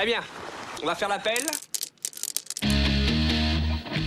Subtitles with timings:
[0.00, 0.22] Très bien.
[0.82, 1.44] On va faire l'appel.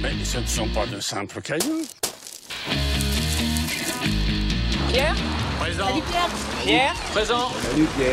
[0.01, 1.83] Mais ce ne sont pas de simples cailloux.
[4.89, 5.15] Pierre
[5.59, 6.01] Présent.
[6.63, 7.51] Pierre Présent.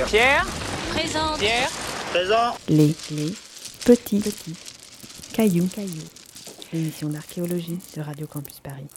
[0.09, 0.47] Pierre
[0.91, 1.39] Présente.
[1.39, 1.71] Pierre
[2.11, 2.55] Présent.
[2.69, 3.35] Les, les
[3.87, 4.57] petits, petits
[5.33, 6.09] cailloux, cailloux.
[6.75, 8.89] L'émission d'archéologie de Radio Campus Paris.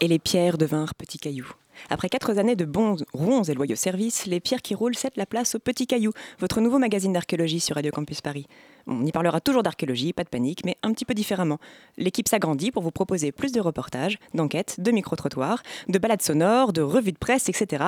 [0.00, 1.52] Et les pierres devinrent petits cailloux.
[1.88, 5.26] Après quatre années de bons, ronds et loyaux services, les pierres qui roulent cèdent la
[5.26, 8.46] place aux petits cailloux, votre nouveau magazine d'archéologie sur Radio Campus Paris.
[8.86, 11.58] On y parlera toujours d'archéologie, pas de panique, mais un petit peu différemment.
[11.96, 16.82] L'équipe s'agrandit pour vous proposer plus de reportages, d'enquêtes, de micro-trottoirs, de balades sonores, de
[16.82, 17.84] revues de presse, etc.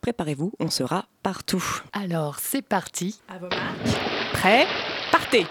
[0.00, 1.64] Préparez-vous, on sera partout.
[1.92, 3.20] Alors, c'est parti.
[3.28, 4.32] À vos marques.
[4.32, 4.66] Prêt?
[5.10, 5.46] Partez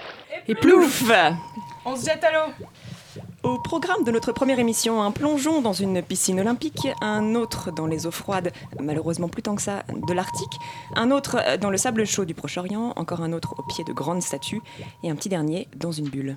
[0.48, 1.04] Et Plouf
[1.86, 2.54] On se jette à l'eau.
[3.46, 7.86] Au programme de notre première émission, un plongeon dans une piscine olympique, un autre dans
[7.86, 10.58] les eaux froides, malheureusement plus tant que ça, de l'Arctique,
[10.96, 14.24] un autre dans le sable chaud du Proche-Orient, encore un autre au pied de grandes
[14.24, 14.62] statues,
[15.04, 16.36] et un petit dernier dans une bulle.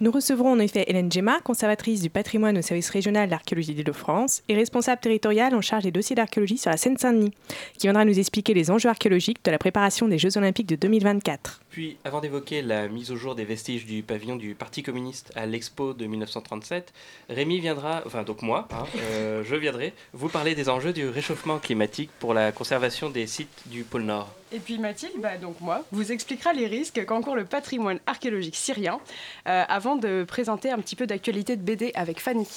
[0.00, 4.56] Nous recevrons en effet Hélène Gemma, conservatrice du patrimoine au service régional d'archéologie d'Île-de-France et
[4.56, 7.32] responsable territoriale en charge des dossiers d'archéologie sur la Seine-Saint-Denis,
[7.78, 11.60] qui viendra nous expliquer les enjeux archéologiques de la préparation des Jeux Olympiques de 2024.
[11.76, 15.44] Puis, avant d'évoquer la mise au jour des vestiges du pavillon du Parti communiste à
[15.44, 16.94] l'Expo de 1937,
[17.28, 21.58] Rémi viendra, enfin donc moi, hein, euh, je viendrai vous parler des enjeux du réchauffement
[21.58, 24.32] climatique pour la conservation des sites du pôle Nord.
[24.52, 28.98] Et puis Mathilde, bah, donc moi, vous expliquera les risques qu'encourt le patrimoine archéologique syrien
[29.46, 32.48] euh, avant de présenter un petit peu d'actualité de BD avec Fanny.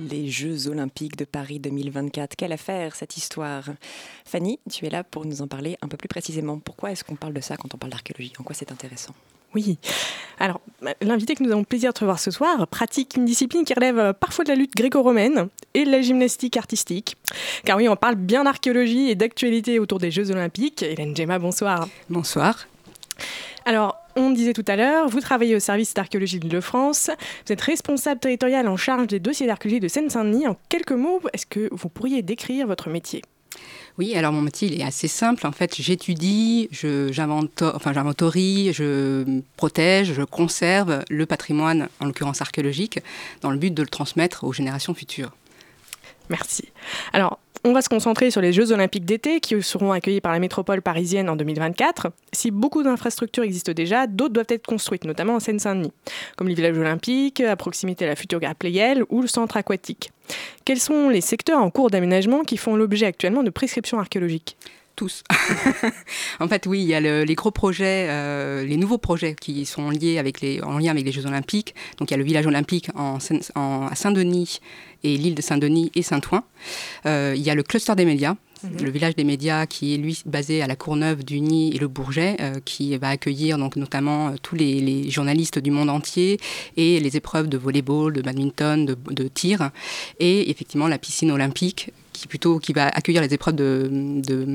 [0.00, 3.64] Les Jeux Olympiques de Paris 2024, quelle affaire cette histoire?
[4.24, 6.60] Fanny, tu es là pour nous en parler un peu plus précisément.
[6.60, 8.32] Pourquoi est-ce qu'on parle de ça quand on parle d'archéologie?
[8.38, 9.12] En quoi c'est intéressant?
[9.56, 9.76] Oui.
[10.38, 10.60] Alors,
[11.00, 13.98] l'invité que nous avons le plaisir de recevoir ce soir pratique une discipline qui relève
[13.98, 17.16] euh, parfois de la lutte gréco-romaine et de la gymnastique artistique.
[17.64, 20.84] Car oui, on parle bien d'archéologie et d'actualité autour des Jeux Olympiques.
[20.84, 21.88] Hélène Gemma, bonsoir.
[22.08, 22.68] Bonsoir.
[23.64, 27.10] Alors, on disait tout à l'heure, vous travaillez au service d'archéologie de France.
[27.46, 30.46] Vous êtes responsable territorial en charge des dossiers d'archéologie de Seine-Saint-Denis.
[30.46, 33.22] En quelques mots, est-ce que vous pourriez décrire votre métier?
[33.96, 35.46] Oui, alors mon métier est assez simple.
[35.46, 42.40] En fait, j'étudie, je- j'invento- enfin, j'inventorie, je protège, je conserve le patrimoine, en l'occurrence
[42.40, 43.00] archéologique,
[43.40, 45.32] dans le but de le transmettre aux générations futures.
[46.28, 46.64] Merci.
[47.12, 50.38] Alors, on va se concentrer sur les Jeux Olympiques d'été qui seront accueillis par la
[50.38, 52.08] métropole parisienne en 2024.
[52.32, 55.92] Si beaucoup d'infrastructures existent déjà, d'autres doivent être construites, notamment en Seine-Saint-Denis,
[56.36, 60.12] comme les villages olympiques, à proximité de la future gare Pleyel ou le centre aquatique.
[60.64, 64.56] Quels sont les secteurs en cours d'aménagement qui font l'objet actuellement de prescriptions archéologiques?
[64.98, 65.22] Tous.
[66.40, 69.64] en fait, oui, il y a le- les gros projets, euh, les nouveaux projets qui
[69.64, 71.72] sont liés avec les, en lien avec les Jeux Olympiques.
[71.98, 73.18] Donc, il y a le village olympique en,
[73.86, 74.58] à Saint-Denis
[75.04, 76.42] et l'île de Saint-Denis et Saint-Ouen.
[77.06, 78.34] Euh, il y a le cluster des médias.
[78.82, 82.36] Le village des médias qui est lui basé à la Courneuve, Duny et le Bourget,
[82.40, 86.40] euh, qui va accueillir donc notamment tous les, les journalistes du monde entier
[86.76, 89.70] et les épreuves de volleyball, de badminton, de, de tir,
[90.18, 94.46] et effectivement la piscine olympique qui plutôt qui va accueillir les épreuves de, de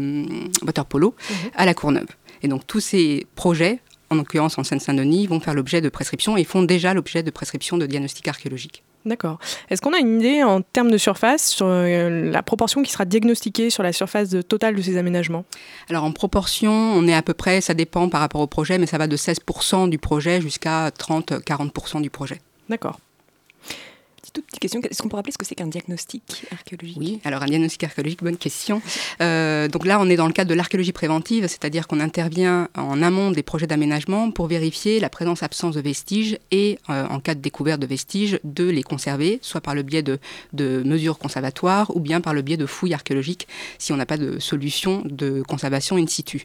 [0.66, 1.16] water polo
[1.56, 2.08] à la Courneuve.
[2.42, 3.80] Et donc tous ces projets,
[4.10, 7.78] en l'occurrence en Seine-Saint-Denis, vont faire l'objet de prescriptions et font déjà l'objet de prescriptions
[7.78, 8.84] de diagnostic archéologique.
[9.06, 9.38] D'accord.
[9.70, 13.04] Est-ce qu'on a une idée en termes de surface sur euh, la proportion qui sera
[13.04, 15.44] diagnostiquée sur la surface totale de ces aménagements?
[15.90, 18.86] Alors en proportion, on est à peu près, ça dépend par rapport au projet, mais
[18.86, 22.40] ça va de 16% du projet jusqu'à 30-40% du projet.
[22.70, 23.00] D'accord.
[24.32, 26.98] Petite question, est-ce qu'on peut rappeler ce que c'est qu'un diagnostic archéologique?
[26.98, 28.82] Oui, alors un diagnostic archéologique, bonne question.
[29.22, 33.02] Euh, donc là, on est dans le cadre de l'archéologie préventive, c'est-à-dire qu'on intervient en
[33.02, 37.42] amont des projets d'aménagement pour vérifier la présence-absence de vestiges et, euh, en cas de
[37.42, 40.20] découverte de vestiges, de les conserver, soit par le biais de,
[40.54, 43.48] de mesures conservatoires ou bien par le biais de fouilles archéologiques
[43.78, 46.44] si on n'a pas de solution de conservation in situ.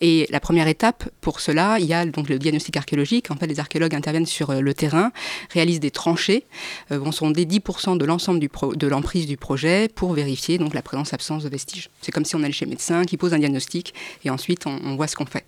[0.00, 3.30] Et la première étape pour cela, il y a donc le diagnostic archéologique.
[3.30, 5.12] En fait, les archéologues interviennent sur euh, le terrain,
[5.50, 6.44] réalisent des tranchées,
[6.90, 11.42] euh, vont sonder 10% de l'ensemble de l'emprise du projet pour vérifier donc la présence-absence
[11.42, 11.90] de vestiges.
[12.00, 13.92] C'est comme si on allait chez le médecin qui pose un diagnostic
[14.24, 15.44] et ensuite on, voit ce qu'on fait.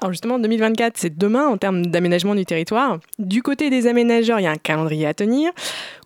[0.00, 2.98] Alors justement, 2024, c'est demain en termes d'aménagement du territoire.
[3.18, 5.52] Du côté des aménageurs, il y a un calendrier à tenir.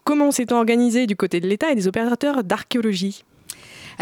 [0.03, 3.25] Comment s'est organisé du côté de l'État et des opérateurs d'archéologie?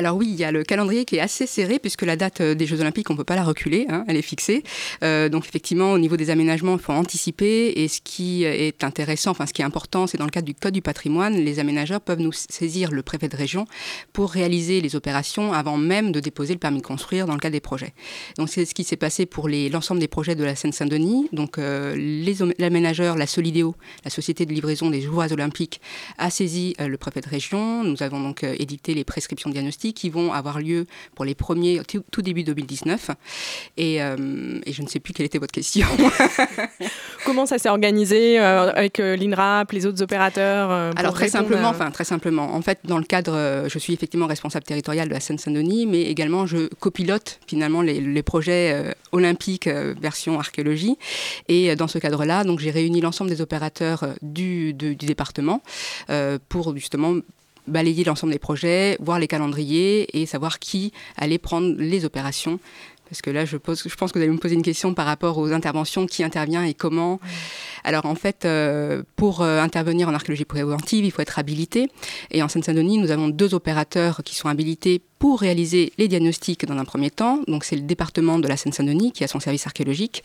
[0.01, 2.55] Alors oui, il y a le calendrier qui est assez serré puisque la date euh,
[2.55, 4.63] des Jeux Olympiques, on ne peut pas la reculer, hein, elle est fixée.
[5.05, 7.75] Euh, donc effectivement, au niveau des aménagements, il faut anticiper.
[7.77, 10.55] Et ce qui est intéressant, enfin ce qui est important, c'est dans le cadre du
[10.55, 13.67] Code du patrimoine, les aménageurs peuvent nous saisir le préfet de région
[14.15, 17.53] pour réaliser les opérations avant même de déposer le permis de construire dans le cadre
[17.53, 17.93] des projets.
[18.39, 21.29] Donc c'est ce qui s'est passé pour l'ensemble des projets de la Seine-Saint-Denis.
[21.35, 21.95] Donc euh,
[22.59, 23.75] l'aménageur, la Solidéo,
[24.05, 25.83] la société de livraison des Joueurs olympiques,
[26.17, 27.85] a saisi euh, le préfet de région.
[27.85, 29.55] Nous avons donc euh, édicté les prescriptions de
[29.93, 33.11] qui vont avoir lieu pour les premiers tout, début 2019.
[33.77, 35.87] Et, euh, et, je ne sais plus quelle était votre question.
[37.25, 41.71] Comment ça s'est organisé euh, avec euh, l'INRAP, les autres opérateurs Alors très simplement, à...
[41.71, 42.55] enfin très simplement.
[42.55, 46.47] En fait, dans le cadre, je suis effectivement responsable territorial de la Seine-Saint-Denis, mais également
[46.47, 50.97] je copilote finalement les, les projets olympiques version archéologie.
[51.49, 55.63] Et dans ce cadre-là, donc j'ai réuni l'ensemble des opérateurs du, de, du département
[56.49, 57.17] pour justement
[57.71, 62.61] balayer l'ensemble des projets, voir les calendriers et savoir qui allait prendre les opérations.
[63.11, 65.51] Parce que là, je, pense que vous allez me poser une question par rapport aux
[65.53, 67.19] interventions, qui intervient et comment.
[67.83, 71.91] Alors en fait, euh, pour euh, intervenir en archéologie préventive, il faut être habilité.
[72.31, 76.79] Et en Seine-Saint-Denis, nous avons deux opérateurs qui sont habilités pour réaliser les diagnostics dans
[76.79, 77.41] un premier temps.
[77.47, 80.25] Donc c'est le département de la Seine-Saint-Denis qui a son service archéologique.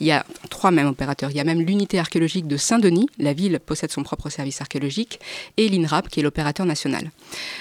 [0.00, 1.30] Il y a trois mêmes opérateurs.
[1.30, 3.08] Il y a même l'unité archéologique de Saint-Denis.
[3.18, 5.18] La ville possède son propre service archéologique.
[5.56, 7.10] Et l'INRAP qui est l'opérateur national.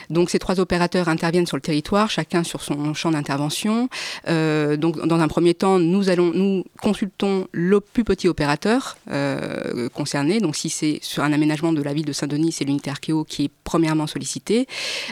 [0.09, 3.87] Donc ces trois opérateurs interviennent sur le territoire, chacun sur son champ d'intervention.
[4.27, 9.87] Euh, donc dans un premier temps, nous, allons, nous consultons le plus petit opérateur euh,
[9.87, 10.41] concerné.
[10.41, 13.45] Donc si c'est sur un aménagement de la ville de Saint-Denis, c'est l'unité archéo qui
[13.45, 14.67] est premièrement sollicitée.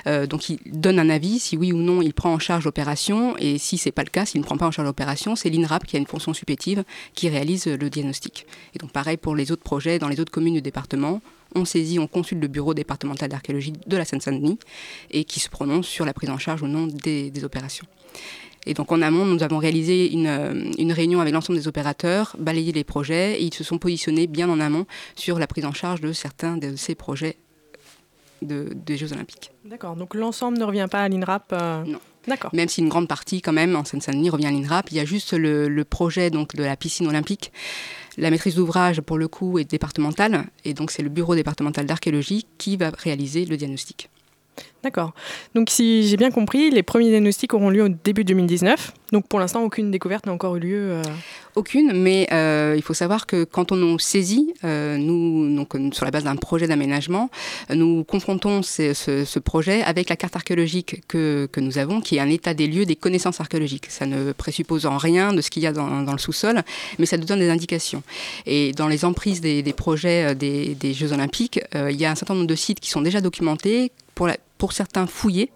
[0.08, 3.38] Euh, donc il donne un avis oui ou non il prend en charge l'opération.
[3.38, 5.50] Et si ce n'est pas le cas, s'il ne prend pas en charge l'opération, c'est
[5.50, 8.48] l'INRAP qui a une fonction supplétive qui réalise le diagnostic.
[8.74, 11.22] Et donc pareil pour les autres projets dans les autres communes du département.
[11.54, 14.58] On saisit, on consulte le bureau départemental d'archéologie de la Seine-Saint-Denis
[15.12, 17.86] et qui se prononce sur la prise en charge ou non des, opérations.
[18.66, 22.72] Et donc en amont, nous avons réalisé une, une réunion avec l'ensemble des opérateurs, balayé
[22.72, 24.86] les projets et ils se sont positionnés bien en amont
[25.16, 27.38] sur la prise en charge de certains de ces projets
[28.42, 29.52] de, des Jeux Olympiques.
[29.66, 31.84] D'accord, donc l'ensemble ne revient pas à l'INRAP euh...
[31.86, 32.00] Non.
[32.28, 32.52] D'accord.
[32.54, 35.06] Même si une grande partie, quand même, en Seine-Saint-Denis revient à l'INRAP, il y a
[35.06, 37.52] juste le, le, projet donc, de la piscine olympique.
[38.18, 42.46] La maîtrise d'ouvrage, pour le coup, est départementale, et donc c'est le bureau départemental d'archéologie
[42.58, 44.10] qui va réaliser le diagnostic.
[44.83, 45.13] D'accord.
[45.53, 48.94] Donc si j'ai bien compris, les premiers diagnostics auront lieu au début 2019.
[49.12, 50.92] Donc pour l'instant, aucune découverte n'a encore eu lieu.
[50.92, 51.03] Euh...
[51.56, 56.12] Aucune, mais euh, il faut savoir que quand on saisit, euh, nous, donc, sur la
[56.12, 57.30] base d'un projet d'aménagement,
[57.69, 62.53] nous confrontons ce, projet avec la carte archéologique que, nous avons, qui est un état
[62.53, 63.88] des lieux des connaissances archéologiques.
[63.89, 66.63] Ça ne présuppose en rien de ce qu'il y a dans, le sous-sol,
[67.00, 68.01] mais ça nous donne des indications.
[68.45, 72.48] Et dans les emprises des, projets des, Jeux Olympiques, il y a un certain nombre
[72.48, 73.92] de sites qui sont déjà documentés
[74.58, 75.52] pour, certains fouillés.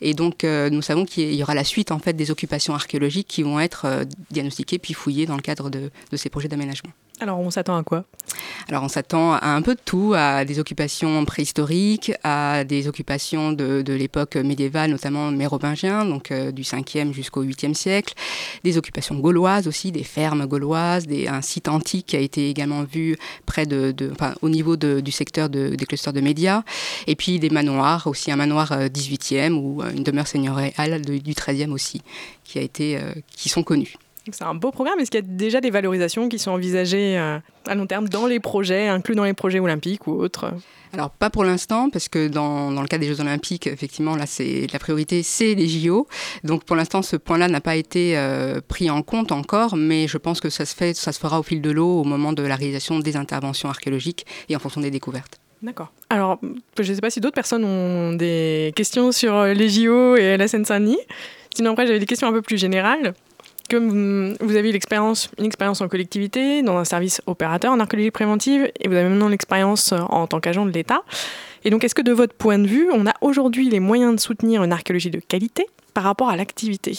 [0.00, 3.28] Et donc, euh, nous savons qu'il y aura la suite en fait des occupations archéologiques
[3.28, 6.90] qui vont être euh, diagnostiquées puis fouillées dans le cadre de ces projets d'aménagement.
[7.20, 8.04] Alors, on s'attend à quoi?
[8.68, 13.52] Alors, on s'attend à un peu de tout, à des occupations préhistoriques, à des occupations
[13.52, 18.14] de, de l'époque médiévale, notamment mérovingien, donc euh, du 5e jusqu'au 8e siècle,
[18.64, 23.16] des occupations gauloises aussi, des fermes gauloises, un site antique qui a été également vu
[23.44, 26.62] près de, enfin, au niveau du secteur de, des clusters de médias,
[27.06, 31.72] et puis des manoirs, aussi un manoir euh, 18e ou une demeure seigneuriale du 13e
[31.72, 32.00] aussi,
[32.44, 33.96] qui, a été, euh, qui sont connus.
[34.30, 35.00] C'est un beau programme.
[35.00, 38.26] Est-ce qu'il y a déjà des valorisations qui sont envisagées euh, à long terme dans
[38.26, 40.52] les projets, inclus dans les projets olympiques ou autres?
[40.92, 44.26] Alors pas pour l'instant parce que dans, dans, le cas des Jeux Olympiques, effectivement là
[44.26, 46.08] c'est la priorité c'est les JO.
[46.42, 50.18] Donc pour l'instant ce point-là n'a pas été euh, pris en compte encore, mais je
[50.18, 52.42] pense que ça se fait, ça se fera au fil de l'eau au moment de
[52.42, 55.40] la réalisation des interventions archéologiques et en fonction des découvertes.
[55.62, 55.92] D'accord.
[56.08, 56.40] Alors,
[56.78, 60.48] je ne sais pas si d'autres personnes ont des questions sur les JO et la
[60.48, 60.96] Seine-Saint-Denis.
[61.54, 63.12] Sinon, après, j'avais des questions un peu plus générales
[63.70, 65.28] comme vous avez une expérience
[65.80, 70.26] en collectivité, dans un service opérateur en archéologie préventive, et vous avez maintenant l'expérience en
[70.26, 71.02] tant qu'agent de l'État.
[71.64, 74.20] Et donc, est-ce que de votre point de vue, on a aujourd'hui les moyens de
[74.20, 76.98] soutenir une archéologie de qualité par rapport à l'activité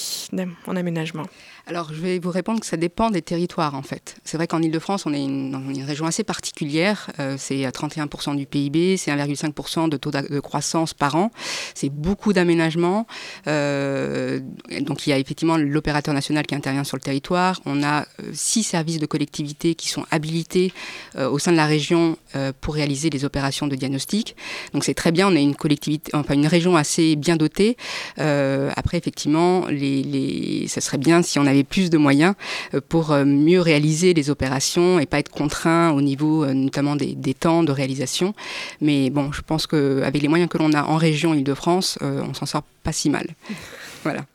[0.67, 1.23] en aménagement?
[1.71, 4.17] Alors, je vais vous répondre que ça dépend des territoires, en fait.
[4.25, 7.09] C'est vrai qu'en Ile-de-France, on est une, une, région assez particulière.
[7.17, 11.31] Euh, c'est à 31% du PIB, c'est 1,5% de taux de croissance par an.
[11.73, 13.07] C'est beaucoup d'aménagements.
[13.47, 14.41] Euh,
[14.81, 17.61] donc, il y a effectivement l'opérateur national qui intervient sur le territoire.
[17.65, 20.73] On a euh, six services de collectivité qui sont habilités
[21.17, 22.17] au sein de la région
[22.59, 24.35] pour réaliser les opérations de diagnostic.
[24.73, 25.29] Donc, c'est très bien.
[25.29, 27.77] On a une collectivité, enfin, une région assez bien dotée.
[28.17, 32.35] Après, effectivement, les, ça serait bien si on avait plus de moyens
[32.73, 37.33] euh, pour mieux réaliser les opérations et pas être contraint au niveau notamment des, des
[37.33, 38.33] temps de réalisation.
[38.79, 42.33] Mais bon, je pense qu'avec les moyens que l'on a en région Île-de-France, euh, on
[42.33, 43.27] s'en sort pas si mal.
[44.03, 44.25] voilà.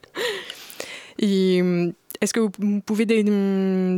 [1.18, 1.62] Et
[2.20, 3.24] est-ce que vous pouvez dé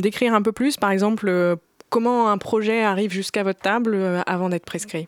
[0.01, 1.57] décrire un peu plus, par exemple,
[1.89, 5.07] comment un projet arrive jusqu'à votre table avant d'être prescrit?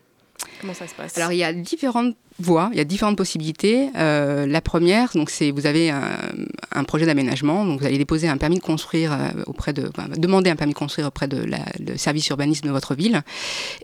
[0.60, 1.16] Comment ça se passe?
[1.16, 3.90] Alors, il y a différentes voies, il y a différentes possibilités.
[3.96, 7.64] Euh, la première, donc c'est vous avez un, projet d'aménagement.
[7.64, 10.78] Donc vous allez déposer un permis de construire euh, auprès de, demander un permis de
[10.78, 11.44] construire auprès de
[11.78, 13.22] le service urbanisme de votre ville,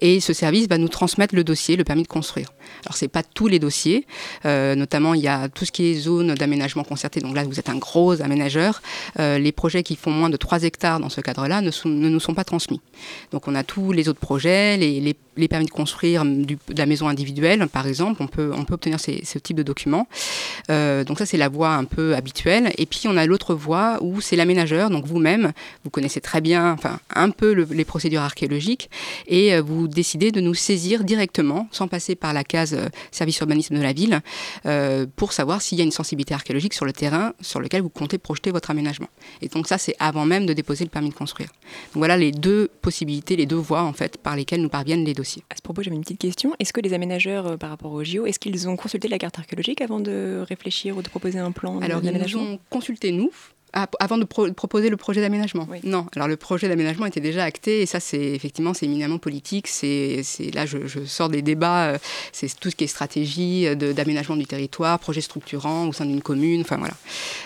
[0.00, 2.48] et ce service va nous transmettre le dossier, le permis de construire.
[2.84, 4.06] Alors c'est pas tous les dossiers,
[4.44, 7.20] euh, notamment il y a tout ce qui est zone d'aménagement concerté.
[7.20, 8.82] Donc là vous êtes un gros aménageur.
[9.18, 12.34] Les projets qui font moins de 3 hectares dans ce cadre-là ne, ne nous sont
[12.34, 12.80] pas transmis.
[13.32, 15.16] Donc on a tous les autres projets, les, les-
[15.48, 19.24] permis de construire de la maison individuelle, par exemple, on peut, on peut obtenir ces-
[19.24, 20.06] ce type de documents.
[20.70, 22.72] Euh, donc ça, c'est la voie un peu habituelle.
[22.78, 25.52] Et puis, on a l'autre voie où c'est l'aménageur, donc vous-même,
[25.84, 28.90] vous connaissez très bien, enfin, un peu le- les procédures archéologiques,
[29.26, 33.38] et euh, vous décidez de nous saisir directement, sans passer par la case euh, service
[33.40, 34.20] urbanisme de la ville,
[35.16, 38.18] pour savoir s'il y a une sensibilité archéologique sur le terrain sur lequel vous comptez
[38.18, 39.08] projeter votre aménagement.
[39.42, 41.48] Et donc ça, c'est avant même de déposer le permis de construire.
[41.94, 45.14] Donc voilà les deux possibilités, les deux voies, en fait, par lesquelles nous parviennent les
[45.14, 45.42] dossiers.
[45.50, 46.54] À ce propos, j'avais une petite question.
[46.58, 49.80] Est-ce que les aménageurs, par rapport au JO, est-ce qu'ils ont consulté la carte archéologique
[49.80, 53.30] avant de réfléchir ou de proposer un plan Alors, ils nous ont consulté, nous,
[53.72, 55.66] ah, avant de pro- proposer le projet d'aménagement.
[55.70, 55.78] Oui.
[55.84, 59.68] Non, alors le projet d'aménagement était déjà acté, et ça, c'est effectivement, c'est éminemment politique.
[59.68, 60.22] C'est
[60.54, 61.98] là, je, je sors des débats, euh,
[62.32, 66.22] c'est tout ce qui est stratégie euh, d'aménagement du territoire, projet structurant au sein d'une
[66.22, 66.94] commune, enfin voilà.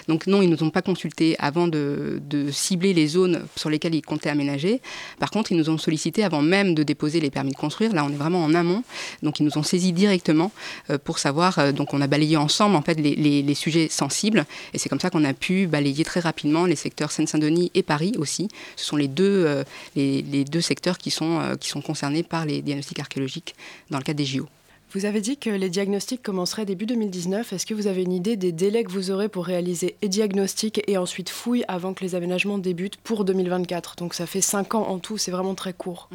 [0.09, 3.71] Donc non, ils ne nous ont pas consultés avant de, de cibler les zones sur
[3.71, 4.81] lesquelles ils comptaient aménager.
[5.19, 7.93] Par contre, ils nous ont sollicité avant même de déposer les permis de construire.
[7.93, 8.85] Là, on est vraiment en amont.
[9.23, 10.53] Donc, ils nous ont saisis directement
[10.91, 11.59] euh, pour savoir.
[11.59, 14.89] euh, donc, on a balayé ensemble en fait les, les- les sujets sensibles, et c'est
[14.89, 18.49] comme ça qu'on a pu balayer très rapidement les secteurs Seine-Saint-Denis et Paris aussi.
[18.77, 22.99] Ce sont les deux, euh, secteurs qui sont, euh, qui sont concernés par les diagnostics
[22.99, 23.55] archéologiques
[23.89, 24.47] dans le cadre des JO.
[24.95, 27.55] Vous avez dit que les diagnostics commenceraient début 2019.
[27.55, 30.83] Est-ce que vous avez une idée des délais que vous aurez pour réaliser et diagnostic
[30.87, 34.87] et ensuite fouille avant que les aménagements débutent pour 2024 Donc ça fait 5 ans
[34.87, 36.11] en tout, c'est vraiment très court.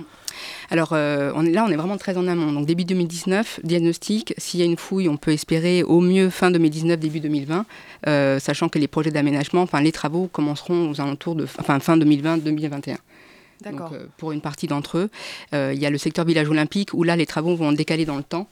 [0.70, 2.52] Alors euh, là, on est vraiment très en amont.
[2.52, 4.36] Donc début 2019, diagnostic.
[4.38, 7.66] S'il y a une fouille, on peut espérer au mieux fin 2019, début 2020,
[8.06, 11.98] euh, sachant que les projets d'aménagement, enfin les travaux commenceront aux alentours de enfin, fin
[11.98, 12.98] 2020-2021.
[13.62, 13.90] D'accord.
[13.92, 15.10] Donc, euh, pour une partie d'entre eux,
[15.54, 18.18] Euh, il y a le secteur village olympique où là les travaux vont décaler dans
[18.18, 18.48] le temps.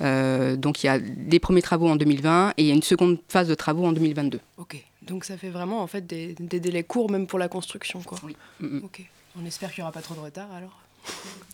[0.00, 2.82] Euh, donc il y a des premiers travaux en 2020 et il y a une
[2.82, 4.40] seconde phase de travaux en 2022.
[4.58, 4.76] Ok.
[5.02, 8.18] Donc ça fait vraiment en fait des, des délais courts même pour la construction, quoi.
[8.24, 8.36] Oui.
[8.60, 8.84] Mm.
[8.84, 9.02] Ok.
[9.40, 10.76] On espère qu'il n'y aura pas trop de retard alors.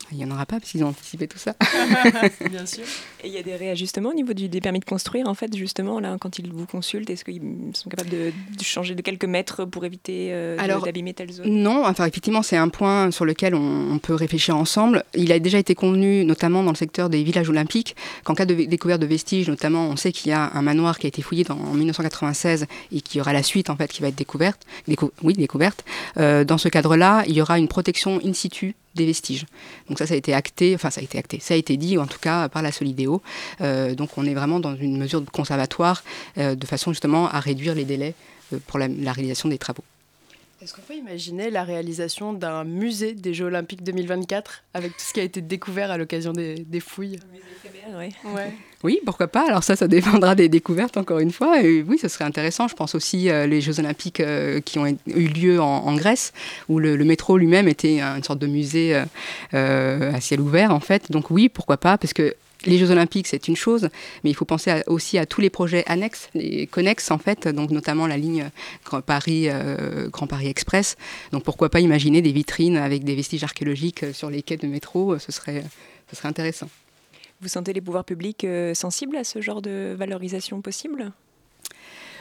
[0.09, 1.53] Il n'y en aura pas parce qu'ils ont anticipé tout ça.
[2.49, 2.85] Bien sûr.
[3.25, 5.53] Et il y a des réajustements au niveau du, des permis de construire, en fait,
[5.53, 7.41] justement, là, quand ils vous consultent, est-ce qu'ils
[7.73, 11.49] sont capables de, de changer de quelques mètres pour éviter euh, d'abîmer telle zone?
[11.49, 15.03] Non, enfin effectivement c'est un point sur lequel on, on peut réfléchir ensemble.
[15.13, 18.53] Il a déjà été convenu, notamment dans le secteur des villages olympiques, qu'en cas de
[18.53, 21.43] découverte de vestiges, notamment on sait qu'il y a un manoir qui a été fouillé
[21.43, 24.61] dans- en 1996 et qu'il y aura la suite en fait qui va être découverte,
[24.87, 25.83] décou- oui découverte.
[26.17, 29.45] Euh, dans ce cadre-là, il y aura une protection in situ des vestiges.
[29.87, 31.97] Donc ça, ça a été acté, enfin ça a été acté, ça a été dit
[31.97, 33.21] en tout cas par la Solidéo.
[33.61, 36.03] Euh, donc on est vraiment dans une mesure conservatoire
[36.37, 38.13] euh, de façon justement à réduire les délais
[38.53, 39.83] euh, pour la réalisation des travaux.
[40.59, 45.13] Est-ce qu'on peut imaginer la réalisation d'un musée des Jeux Olympiques 2024 avec tout ce
[45.13, 47.19] qui a été découvert à l'occasion des, des fouilles?
[47.95, 48.09] Ouais.
[48.83, 49.47] Oui, pourquoi pas?
[49.47, 51.61] Alors ça, ça dépendra des découvertes, encore une fois.
[51.61, 52.67] Et oui, ce serait intéressant.
[52.67, 56.33] Je pense aussi euh, les Jeux Olympiques euh, qui ont eu lieu en, en Grèce,
[56.69, 59.05] où le, le métro lui-même était une sorte de musée euh,
[59.53, 61.11] euh, à ciel ouvert, en fait.
[61.11, 62.35] Donc oui, pourquoi pas, parce que
[62.65, 63.89] les Jeux Olympiques, c'est une chose,
[64.23, 66.29] mais il faut penser aussi à tous les projets annexes,
[66.71, 68.49] connexes, en fait, donc notamment la ligne
[68.85, 70.95] Grand Paris, euh, Grand Paris Express.
[71.31, 74.67] Donc pourquoi pas imaginer des vitrines avec des vestiges archéologiques euh, sur les quais de
[74.67, 75.63] métro, euh, ce serait,
[76.09, 76.69] ce serait intéressant.
[77.41, 81.11] Vous sentez les pouvoirs publics euh, sensibles à ce genre de valorisation possible?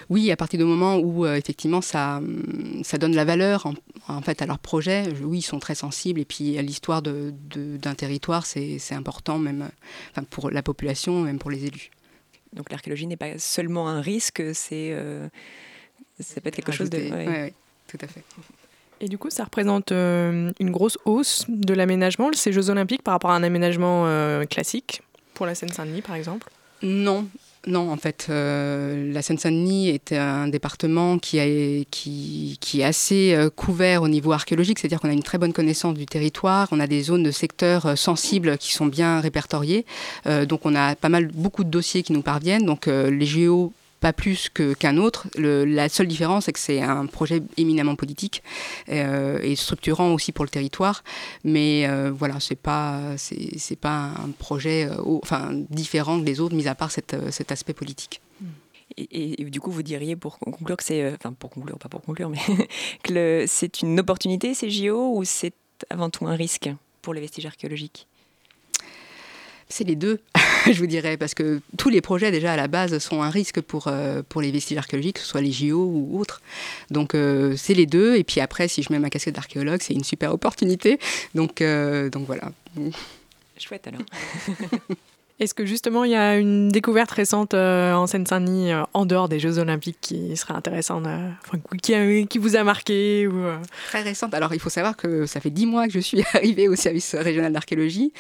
[0.09, 3.75] Oui, à partir du moment où euh, effectivement ça, hum, ça donne la valeur en,
[4.09, 6.21] en fait à leur projet, je- oui, ils sont très sensibles.
[6.21, 9.69] Et puis à l'histoire de- de- d'un territoire, c'est c'est important même euh,
[10.13, 11.91] enfin, pour la population, même pour les élus.
[12.53, 15.29] Donc l'archéologie n'est pas seulement un risque, c'est euh,
[16.21, 16.99] ça peut être quelque chose de.
[16.99, 17.11] Ouais.
[17.11, 17.55] ouais, ouais,
[17.89, 18.23] tout à fait.
[19.01, 23.13] Et du coup, ça représente euh, une grosse hausse de l'aménagement, ces Jeux Olympiques, par
[23.13, 25.03] rapport à un aménagement euh, classique,
[25.35, 26.49] pour la Seine-Saint-Denis par exemple?
[26.83, 27.29] Non,
[27.67, 34.09] non, en fait, euh, la Seine-Saint-Denis est un département qui, est assez euh, couvert au
[34.09, 37.25] niveau archéologique, c'est-à-dire qu'on a une très bonne connaissance du territoire, on a des zones
[37.25, 39.85] de secteurs euh, sensibles qui sont bien répertoriées,
[40.49, 43.73] donc on a pas mal, beaucoup de dossiers qui nous parviennent, donc les géos
[44.07, 44.49] pas plus
[44.79, 45.27] qu'un autre.
[45.37, 48.45] La seule différence, c'est que c'est un projet éminemment politique
[48.89, 51.03] euh, et structurant aussi pour le territoire.
[51.43, 53.17] Mais euh, voilà, c'est pas
[53.81, 58.21] pas un projet euh, enfin différent les autres, mis à part euh, cet aspect politique.
[58.97, 62.31] Et, du coup, vous diriez pour conclure que c'est, enfin pour conclure, pas pour conclure,
[62.31, 62.39] mais
[63.03, 65.53] que c'est une opportunité ces JO ou c'est
[65.91, 66.71] avant tout un risque
[67.03, 68.07] pour les vestiges archéologiques?
[69.69, 70.21] C'est les deux,
[70.67, 73.61] je vous dirais, parce que tous les projets déjà à la base sont un risque
[73.61, 76.41] pour, euh, pour les vestiges archéologiques, que ce soit les JO ou autres.
[76.91, 77.17] Donc
[77.57, 78.17] c'est les deux.
[78.17, 80.99] Et puis après, si je mets ma casquette d'archéologue, c'est une super opportunité.
[81.35, 82.53] Donc, donc voilà.
[83.59, 84.03] Chouette alors.
[85.39, 89.29] Est-ce que justement il y a une découverte récente euh, en Seine-Saint-Denis euh, en dehors
[89.29, 91.29] des Jeux Olympiques qui serait intéressante, euh,
[91.83, 93.45] qui, qui, vous a marqué ou,
[93.89, 94.33] Très récente.
[94.33, 97.15] Alors il faut savoir que ça fait dix mois que je suis arrivée au service
[97.15, 98.15] régional d'archéologie.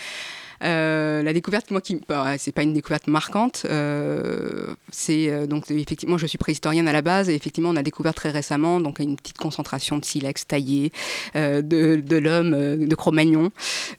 [0.62, 3.66] Euh, la découverte, moi, qui, bah, c'est pas une découverte marquante.
[3.68, 7.82] Euh, c'est euh, donc effectivement, je suis préhistorienne à la base et effectivement, on a
[7.82, 10.92] découvert très récemment donc une petite concentration de silex taillé
[11.34, 13.50] de, de l'homme de Cro-Magnon.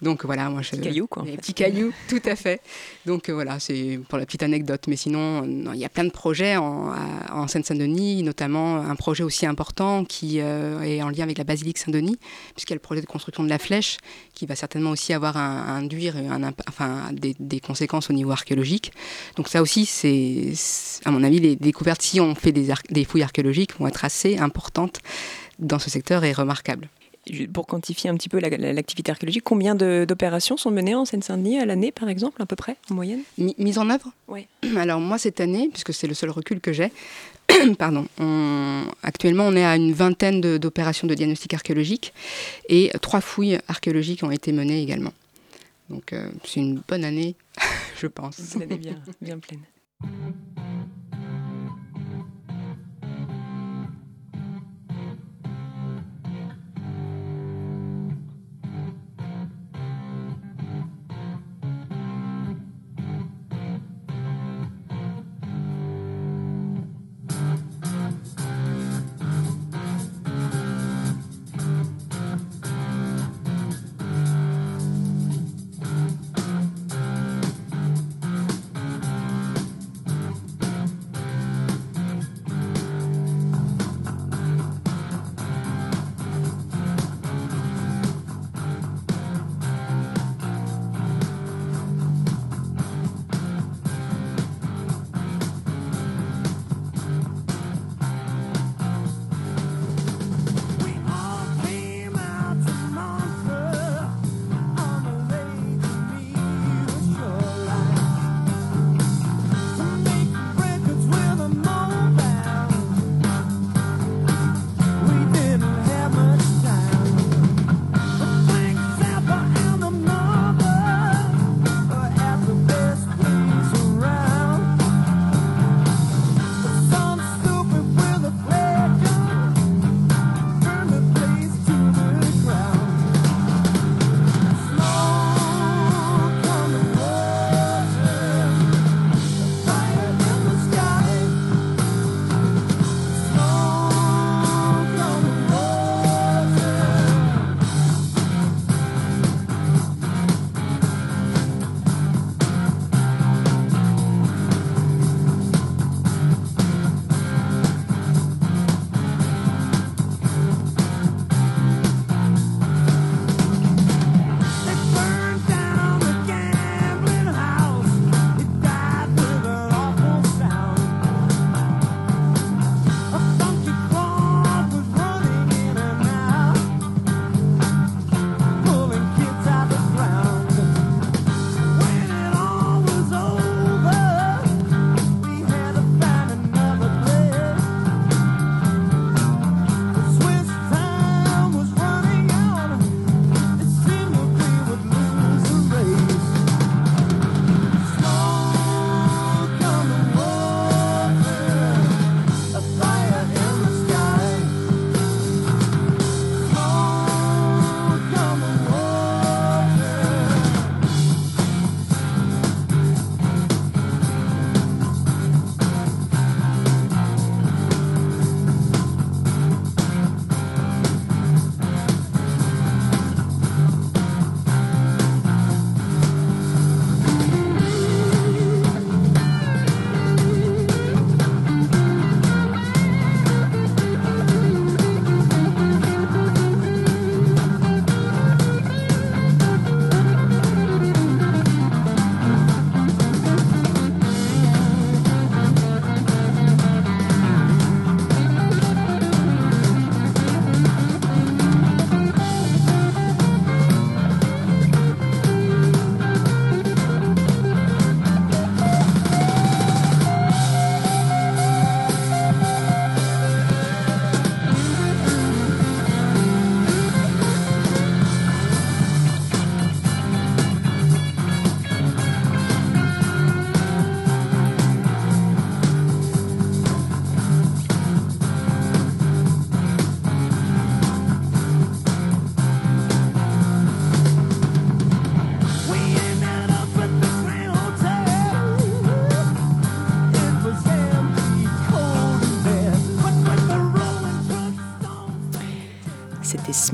[0.01, 1.23] Donc voilà, moi, je, petits cailloux quoi.
[1.23, 2.61] Petits cailloux, tout à fait.
[3.05, 4.85] Donc voilà, c'est pour la petite anecdote.
[4.87, 6.93] Mais sinon, il y a plein de projets en,
[7.31, 12.17] en Seine-Saint-Denis, notamment un projet aussi important qui est en lien avec la basilique Saint-Denis,
[12.53, 13.97] puisqu'il y a le projet de construction de la flèche
[14.33, 18.91] qui va certainement aussi avoir un, un induire un enfin, des, conséquences au niveau archéologique.
[19.35, 20.53] Donc ça aussi, c'est,
[21.05, 24.37] à mon avis, les découvertes, si on fait des, des fouilles archéologiques, vont être assez
[24.37, 24.99] importantes
[25.59, 26.89] dans ce secteur et remarquables
[27.53, 31.91] pour quantifier un petit peu l'activité archéologique, combien d'opérations sont menées en Seine-Saint-Denis à l'année,
[31.91, 33.21] par exemple, à peu près, en moyenne?
[33.37, 34.11] Mise en œuvre?
[34.27, 34.47] Oui.
[34.77, 36.91] Alors moi, cette année, puisque c'est le seul recul que j'ai,
[37.77, 38.07] pardon,
[39.03, 42.13] actuellement, on est à une vingtaine d'opérations de, de diagnostic archéologique
[42.69, 45.13] et trois fouilles archéologiques ont été menées également.
[45.89, 47.35] Donc euh, c'est une bonne année,
[47.97, 48.55] je pense.
[48.55, 49.61] Une année bien, bien pleine.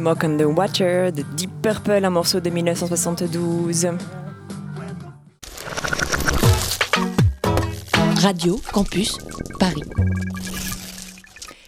[0.03, 3.87] Smoke on the Water de Deep Purple, un morceau de 1972.
[8.21, 9.17] Radio Campus
[9.61, 9.81] Paris.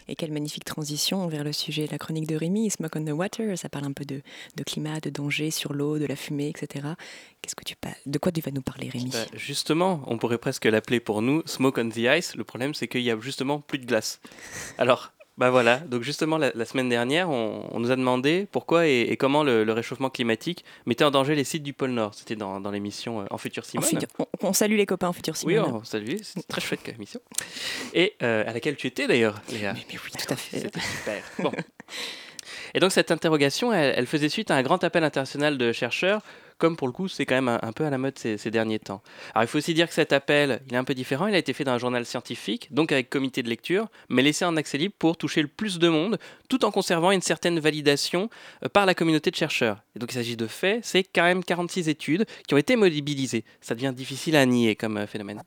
[0.09, 3.11] Et quelle magnifique transition vers le sujet de la chronique de Rémi, Smoke on the
[3.11, 3.57] Water.
[3.57, 4.21] Ça parle un peu de,
[4.57, 6.87] de climat, de danger sur l'eau, de la fumée, etc.
[7.41, 9.11] Qu'est-ce que tu de quoi tu vas nous parler, Rémi?
[9.11, 12.35] Bah, justement, on pourrait presque l'appeler pour nous Smoke on the Ice.
[12.35, 14.19] Le problème, c'est qu'il y a justement plus de glace.
[14.77, 15.79] Alors, bah voilà.
[15.79, 19.43] Donc justement, la, la semaine dernière, on, on nous a demandé pourquoi et, et comment
[19.43, 22.13] le, le réchauffement climatique mettait en danger les sites du pôle Nord.
[22.13, 23.89] C'était dans, dans l'émission euh, En Futur En Simone.
[23.89, 25.71] futur- on, on salue les copains en futur Oui, Simone.
[25.81, 26.15] on salue.
[26.21, 27.19] C'était très chouette comme émission.
[27.93, 29.73] Et euh, à laquelle tu étais d'ailleurs, Léa.
[29.73, 30.59] Mais, mais oui, tout à fait.
[30.59, 31.23] C'était super.
[31.39, 31.51] Bon.
[32.73, 36.21] Et donc cette interrogation, elle, elle faisait suite à un grand appel international de chercheurs,
[36.57, 39.01] comme pour le coup c'est quand même un, peu à la mode ces, derniers temps.
[39.33, 41.37] Alors il faut aussi dire que cet appel, il est un peu différent, il a
[41.37, 44.77] été fait dans un journal scientifique, donc avec comité de lecture, mais laissé en accès
[44.77, 46.17] libre pour toucher le plus de monde,
[46.49, 48.29] tout en conservant une certaine validation
[48.63, 49.83] euh, par la communauté de chercheurs.
[49.95, 53.43] Et donc il s'agit de faits, c'est quand même 46 études qui ont été mobilisées.
[53.61, 55.43] Ça devient difficile à nier comme euh, phénomène.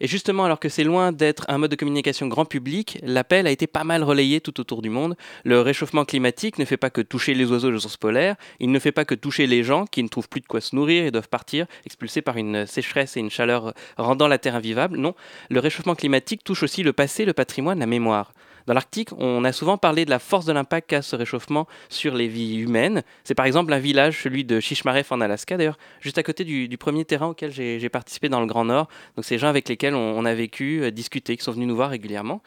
[0.00, 3.50] Et justement, alors que c'est loin d'être un mode de communication grand public, l'appel a
[3.50, 5.16] été pas mal relayé tout autour du monde.
[5.44, 8.78] Le réchauffement climatique ne fait pas que toucher les oiseaux et les polaires, il ne
[8.78, 11.10] fait pas que toucher les gens qui ne trouvent plus de quoi se nourrir et
[11.10, 14.96] doivent partir, expulsés par une sécheresse et une chaleur rendant la Terre invivable.
[14.96, 15.14] Non,
[15.50, 18.32] le réchauffement climatique touche aussi le passé, le patrimoine, la mémoire.
[18.66, 22.14] Dans l'Arctique, on a souvent parlé de la force de l'impact qu'a ce réchauffement sur
[22.14, 23.02] les vies humaines.
[23.22, 26.78] C'est par exemple un village, celui de Shishmaref en Alaska, d'ailleurs, juste à côté du,
[26.78, 28.88] premier terrain auquel j'ai participé dans le Grand Nord.
[29.16, 31.90] Donc ces gens avec lesquels on, a vécu, euh, discuté, qui sont venus nous voir
[31.90, 32.42] régulièrement.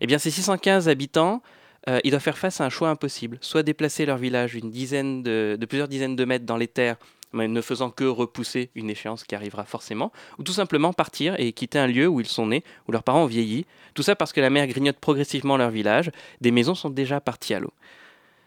[0.00, 1.42] Eh bien, ces 615 habitants,
[1.88, 3.38] euh, ils doivent faire face à un choix impossible.
[3.40, 6.96] Soit déplacer leur village une dizaine de plusieurs dizaines de mètres dans les terres,
[7.32, 11.78] ne faisant que repousser une échéance qui arrivera forcément, ou tout simplement partir et quitter
[11.78, 13.66] un lieu où ils sont nés, où leurs parents ont vieilli.
[13.94, 16.10] Tout ça parce que la mer grignote progressivement leur village.
[16.40, 17.72] Des maisons sont déjà parties à l'eau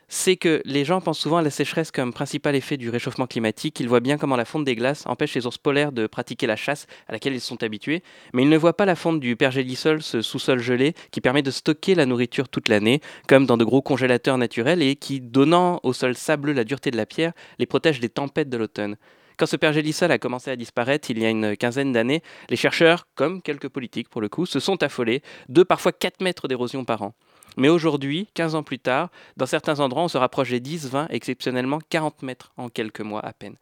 [0.07, 3.79] c'est que les gens pensent souvent à la sécheresse comme principal effet du réchauffement climatique.
[3.79, 6.55] Ils voient bien comment la fonte des glaces empêche les ours polaires de pratiquer la
[6.55, 10.01] chasse à laquelle ils sont habitués, mais ils ne voient pas la fonte du pergélisol,
[10.01, 13.81] ce sous-sol gelé qui permet de stocker la nourriture toute l'année, comme dans de gros
[13.81, 17.99] congélateurs naturels et qui, donnant au sol sableux la dureté de la pierre, les protège
[17.99, 18.97] des tempêtes de l'automne.
[19.37, 23.07] Quand ce pergélisol a commencé à disparaître il y a une quinzaine d'années, les chercheurs,
[23.15, 27.01] comme quelques politiques pour le coup, se sont affolés de parfois 4 mètres d'érosion par
[27.01, 27.13] an.
[27.57, 31.07] Mais aujourd'hui, 15 ans plus tard, dans certains endroits, on se rapproche des 10, 20,
[31.09, 33.55] exceptionnellement 40 mètres en quelques mois à peine.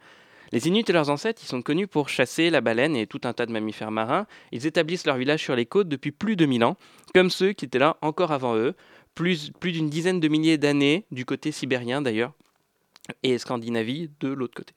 [0.54, 3.32] Les Inuits et leurs ancêtres, ils sont connus pour chasser la baleine et tout un
[3.32, 4.28] tas de mammifères marins.
[4.52, 6.78] Ils établissent leur village sur les côtes depuis plus de 1000 ans,
[7.14, 8.76] comme ceux qui étaient là encore avant eux,
[9.16, 12.34] plus, plus d'une dizaine de milliers d'années, du côté sibérien d'ailleurs,
[13.24, 14.74] et Scandinavie de l'autre côté.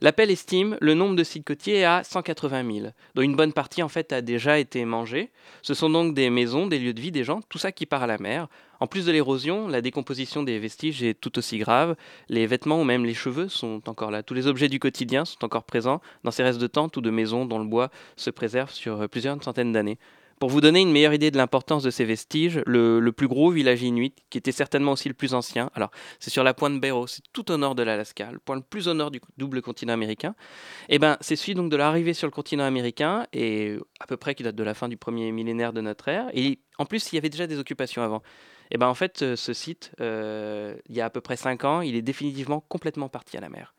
[0.00, 3.88] L'appel estime le nombre de sites côtiers à 180 000, dont une bonne partie en
[3.88, 5.30] fait a déjà été mangée.
[5.62, 8.02] Ce sont donc des maisons, des lieux de vie, des gens, tout ça qui part
[8.02, 8.48] à la mer.
[8.80, 11.96] En plus de l'érosion, la décomposition des vestiges est tout aussi grave.
[12.28, 14.22] Les vêtements ou même les cheveux sont encore là.
[14.22, 17.10] Tous les objets du quotidien sont encore présents dans ces restes de tentes ou de
[17.10, 19.98] maisons dont le bois se préserve sur plusieurs centaines d'années.
[20.38, 23.82] Pour vous donner une meilleure idée de l'importance de ces vestiges, le, plus gros village
[23.82, 27.22] inuit, qui était certainement aussi le plus ancien, alors c'est sur la pointe Barrow, c'est
[27.32, 30.36] tout au nord de l'Alaska, le point le plus au nord du double continent américain,
[30.88, 34.36] et ben c'est celui donc de l'arrivée sur le continent américain, et à peu près
[34.36, 37.16] qui date de la fin du premier millénaire de notre ère, et en plus il
[37.16, 38.22] y avait déjà des occupations avant.
[38.70, 41.80] Et ben en fait ce site, euh, il y a à peu près 5 ans,
[41.80, 43.74] il est définitivement complètement parti à la mer.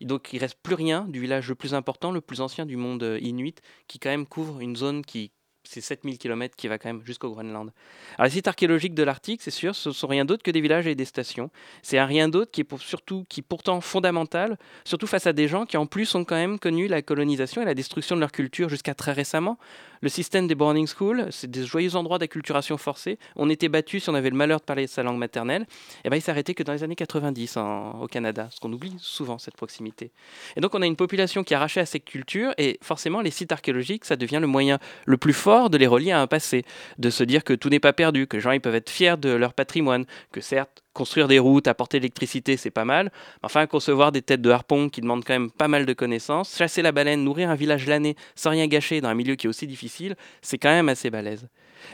[0.00, 3.02] Donc il reste plus rien du village le plus important, le plus ancien du monde
[3.02, 5.30] euh, inuit, qui quand même couvre une zone qui
[5.64, 7.70] c'est 7000 km qui va quand même jusqu'au Groenland.
[8.16, 10.86] Alors les sites archéologiques de l'Arctique, c'est sûr, ce sont rien d'autre que des villages
[10.86, 11.50] et des stations.
[11.82, 15.48] C'est un rien d'autre qui est surtout, qui est pourtant fondamental, surtout face à des
[15.48, 18.32] gens qui en plus ont quand même connu la colonisation et la destruction de leur
[18.32, 19.58] culture jusqu'à très récemment.
[20.02, 23.18] Le système des boarding schools, c'est des joyeux endroits d'acculturation forcée.
[23.36, 25.66] On était battu si on avait le malheur de parler sa langue maternelle.
[26.04, 28.94] Et ben il arrêté que dans les années 90 en, au Canada, ce qu'on oublie
[28.98, 30.10] souvent cette proximité.
[30.56, 33.30] Et donc on a une population qui est arrachée à cette culture et forcément les
[33.30, 36.64] sites archéologiques, ça devient le moyen le plus fort de les relier à un passé,
[36.98, 39.16] de se dire que tout n'est pas perdu, que les gens ils peuvent être fiers
[39.18, 43.12] de leur patrimoine, que certes construire des routes, apporter l'électricité, c'est pas mal.
[43.42, 46.82] Enfin, concevoir des têtes de harpon qui demandent quand même pas mal de connaissances, chasser
[46.82, 49.66] la baleine, nourrir un village l'année sans rien gâcher dans un milieu qui est aussi
[49.66, 51.46] difficile, c'est quand même assez balèze.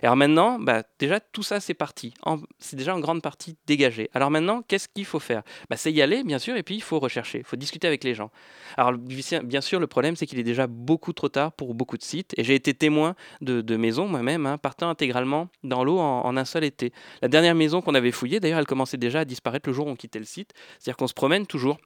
[0.02, 2.14] Alors maintenant, bah, déjà tout ça c'est parti,
[2.58, 4.10] c'est déjà en grande partie dégagé.
[4.14, 5.42] Alors maintenant, qu'est-ce qu'il faut faire?
[5.70, 8.04] Bah, C'est y aller, bien sûr, et puis il faut rechercher, il faut discuter avec
[8.04, 8.30] les gens.
[8.76, 12.02] Alors bien sûr, le problème c'est qu'il est déjà beaucoup trop tard pour beaucoup de
[12.02, 16.22] sites, et j'ai été témoin de, de maisons moi-même, hein, partant intégralement dans l'eau en,
[16.24, 16.92] en, un seul été.
[17.22, 19.90] La dernière maison qu'on avait fouillée, d'ailleurs, elle commençait déjà à disparaître le jour où
[19.90, 21.78] on quittait le site, c'est-à-dire qu'on se promène toujours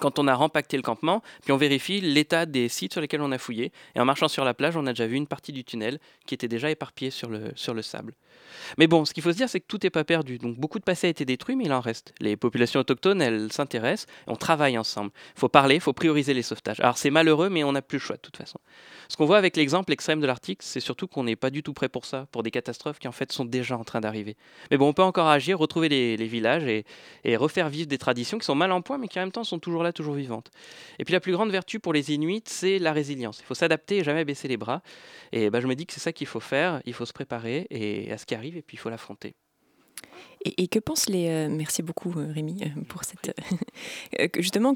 [0.00, 3.32] quand on a rempacté le campement, puis on vérifie l'état des sites sur lesquels on
[3.32, 3.72] a fouillé.
[3.94, 6.34] Et en marchant sur la plage, on a déjà vu une partie du tunnel qui
[6.34, 8.14] était déjà éparpillée sur le, sur le sable.
[8.78, 10.38] Mais bon, ce qu'il faut se dire, c'est que tout n'est pas perdu.
[10.38, 12.14] Donc beaucoup de passé a été détruit, mais il en reste.
[12.20, 15.10] Les populations autochtones, elles s'intéressent, on travaille ensemble.
[15.36, 16.80] Il faut parler, il faut prioriser les sauvetages.
[16.80, 18.58] Alors c'est malheureux, mais on n'a plus le choix de toute façon.
[19.08, 21.72] Ce qu'on voit avec l'exemple extrême de l'Arctique, c'est surtout qu'on n'est pas du tout
[21.72, 24.36] prêt pour ça, pour des catastrophes qui en fait sont déjà en train d'arriver.
[24.70, 26.84] Mais bon, on peut encore agir, retrouver les, villages et,
[27.24, 29.44] et, refaire vivre des traditions qui sont mal en point, mais qui en même temps
[29.44, 30.50] sont toujours toujours vivantes.
[30.98, 33.40] Et puis la plus grande vertu pour les Inuits, c'est la résilience.
[33.40, 34.82] Il faut s'adapter et jamais baisser les bras.
[35.32, 36.80] Et ben, je me dis que c'est ça qu'il faut faire.
[36.84, 39.34] Il faut se préparer et à ce qui arrive, et puis il faut l'affronter.
[40.46, 41.28] Et, que pensent les...
[41.28, 43.34] Euh, merci beaucoup euh, Rémi euh, pour cette...
[44.36, 44.74] justement,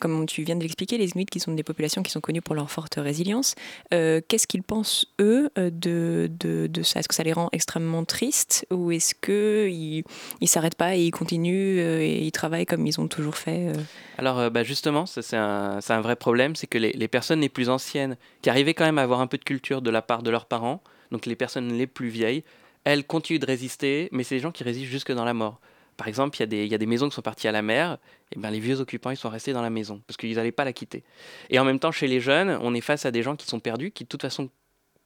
[0.00, 2.54] comme tu viens de l'expliquer, les Inuits qui sont des populations qui sont connues pour
[2.54, 3.56] leur forte résilience,
[3.90, 7.00] qu'est-ce qu'ils pensent eux de, de, ça?
[7.00, 10.04] Est-ce que ça les rend extrêmement tristes ou est-ce qu'ils
[10.40, 13.72] ne s'arrêtent pas et ils continuent et ils travaillent comme ils ont toujours fait
[14.18, 18.16] Alors bah justement, c'est un, un, vrai problème, c'est que les personnes les plus anciennes,
[18.40, 20.46] qui arrivaient quand même à avoir un peu de culture de la part de leurs
[20.46, 22.44] parents, donc les personnes les plus vieilles,
[22.84, 25.60] elles continuent de résister, mais c'est des gens qui résistent jusque dans la mort.
[25.96, 27.98] Par exemple, il y, a des maisons qui sont parties à la mer,
[28.34, 30.64] et ben les vieux occupants ils sont restés dans la maison parce qu'ils n'allaient pas
[30.64, 31.04] la quitter.
[31.50, 33.60] Et en même temps, chez les jeunes, on est face à des gens qui sont
[33.60, 34.48] perdus, qui de toute façon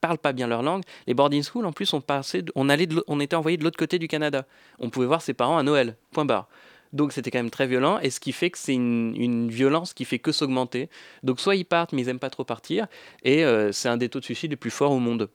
[0.00, 0.82] parlent pas bien leur langue.
[1.06, 3.98] Les boarding schools, en plus, on, passait, on, allait on était envoyé de l'autre côté
[3.98, 4.46] du Canada.
[4.78, 6.48] On pouvait voir ses parents à Noël, point barre.
[6.92, 10.04] Donc c'était quand même très violent, et ce qui fait que c'est une, violence qui
[10.04, 10.88] fait que s'augmenter.
[11.24, 12.86] Donc soit ils partent, mais ils n'aiment pas trop partir,
[13.22, 15.28] et euh, c'est un des taux de suicide les plus forts au monde,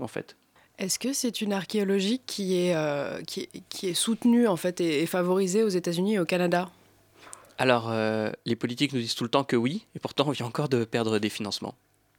[0.00, 0.36] en fait.
[0.78, 5.06] Est-ce que c'est une archéologie qui est, euh, qui, qui, est soutenue en fait et,
[5.06, 6.68] favorisée aux États-Unis et au Canada?
[7.56, 10.44] Alors, euh, les politiques nous disent tout le temps que oui, et pourtant on vient
[10.44, 11.74] encore de perdre des financements.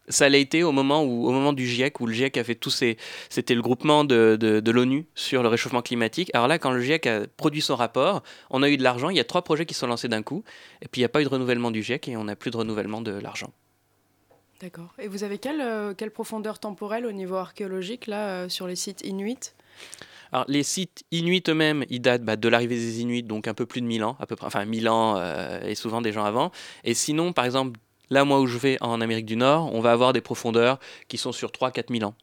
[0.10, 2.56] Ça l'a été au moment, où, au moment du GIEC, où le GIEC a fait
[2.56, 2.98] tous ses...
[3.30, 6.32] C'était le groupement de, de, de l'ONU sur le réchauffement climatique.
[6.34, 9.18] Alors là, quand le GIEC a produit son rapport, on a eu de l'argent, il
[9.18, 10.44] y a trois projets qui sont lancés d'un coup,
[10.82, 12.50] et puis il n'y a pas eu de renouvellement du GIEC, et on n'a plus
[12.50, 13.52] de renouvellement de l'argent.
[14.62, 14.94] D'accord.
[14.98, 18.76] Et vous avez quelle, euh, quelle, profondeur temporelle au niveau archéologique là euh, sur les
[18.76, 19.54] sites inuits?
[20.32, 23.66] Alors, les sites inuits eux-mêmes, ils datent bah, de l'arrivée des Inuits, donc un peu
[23.66, 26.26] plus de 1000 ans, à peu près, enfin 1000 ans euh, et souvent des gens
[26.26, 26.52] avant.
[26.84, 29.92] Et sinon, par exemple, là, moi où je vais en Amérique du Nord, on va
[29.92, 32.16] avoir des profondeurs qui sont sur 3-4 000 ans.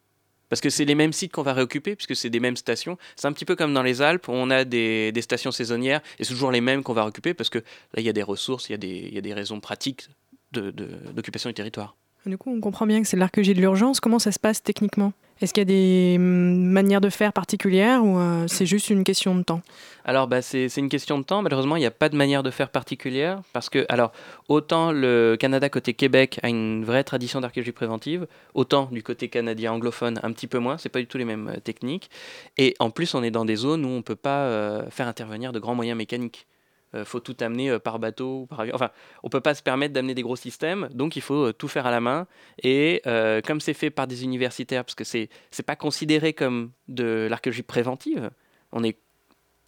[0.50, 2.98] Parce que c'est les mêmes sites qu'on va réoccuper, puisque c'est des mêmes stations.
[3.16, 6.24] C'est un petit peu comme dans les Alpes, on a des, des stations saisonnières, et
[6.24, 8.68] c'est toujours les mêmes qu'on va réoccuper, parce que là, il y a des ressources,
[8.68, 10.08] il y, y a des raisons pratiques
[10.52, 11.96] d'occupation du territoire.
[12.26, 14.00] Du coup, on comprend bien que c'est l'archéologie de l'urgence.
[14.00, 15.12] Comment ça se passe techniquement?
[15.40, 19.04] Est-ce qu'il y a des hum, manières de faire particulières ou euh, c'est juste une
[19.04, 19.60] question de temps?
[20.04, 21.42] Alors, bah, c'est une question de temps.
[21.42, 24.12] Malheureusement, il n'y a pas de manière de faire particulière parce que, alors,
[24.48, 29.72] autant le Canada côté Québec a une vraie tradition d'archéologie préventive, autant du côté canadien
[29.72, 30.78] anglophone un petit peu moins.
[30.78, 32.10] C'est pas du tout les mêmes euh, techniques.
[32.56, 35.08] Et en plus, on est dans des zones où on ne peut pas euh, faire
[35.08, 36.46] intervenir de grands moyens mécaniques.
[36.94, 38.74] Euh, faut tout amener euh, par bateau, par avion.
[38.74, 38.90] Enfin,
[39.22, 41.86] on peut pas se permettre d'amener des gros systèmes, donc il faut euh, tout faire
[41.86, 42.26] à la main.
[42.62, 43.02] Et
[43.46, 47.62] comme c'est fait par des universitaires, parce que c'est c'est pas considéré comme de l'archéologie
[47.62, 48.30] préventive,
[48.72, 48.98] on est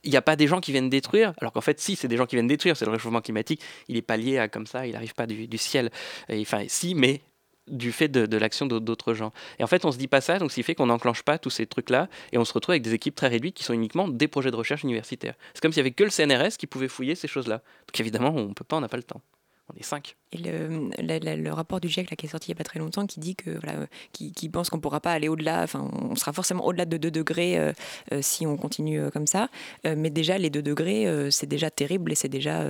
[0.05, 2.17] il n'y a pas des gens qui viennent détruire, alors qu'en fait, si, c'est des
[2.17, 4.87] gens qui viennent détruire, c'est le réchauffement climatique, il n'est pas lié à comme ça,
[4.87, 5.91] il n'arrive pas du, du ciel.
[6.31, 7.23] enfin, si, mais
[7.69, 9.33] du fait de, l'action d'autres gens.
[9.59, 11.39] Et en fait, on se dit pas ça, donc ce qui fait qu'on n'enclenche pas
[11.39, 14.09] tous ces trucs-là, et on se retrouve avec des équipes très réduites qui sont uniquement
[14.09, 15.35] des projets de recherche universitaires.
[15.55, 17.63] C'est comme s'il n'y avait que le CNRS qui pouvait fouiller ces choses-là.
[17.87, 19.21] Donc évidemment, on peut pas, on n'a pas le temps.
[19.73, 20.17] On est cinq.
[20.33, 22.79] Et le, le, rapport du GIEC là, qui est sorti il n'y a pas très
[22.79, 25.91] longtemps qui dit que voilà, qui, qui pense qu'on ne pourra pas aller au-delà, enfin
[25.93, 27.73] on sera forcément au-delà de 2 degrés euh,
[28.13, 29.49] euh, si on continue euh, comme ça.
[29.85, 32.65] mais déjà les 2 degrés, c'est déjà terrible et c'est déjà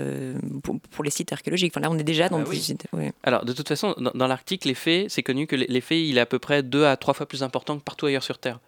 [0.63, 1.73] pour, les sites archéologiques.
[1.73, 2.51] Enfin là on est déjà dans bah
[3.23, 6.27] Alors de toute façon, dans, dans l'Arctique, l'effet, c'est connu que l'effet il est à
[6.27, 8.61] peu près 2 à 3 fois plus important que partout ailleurs sur Terre.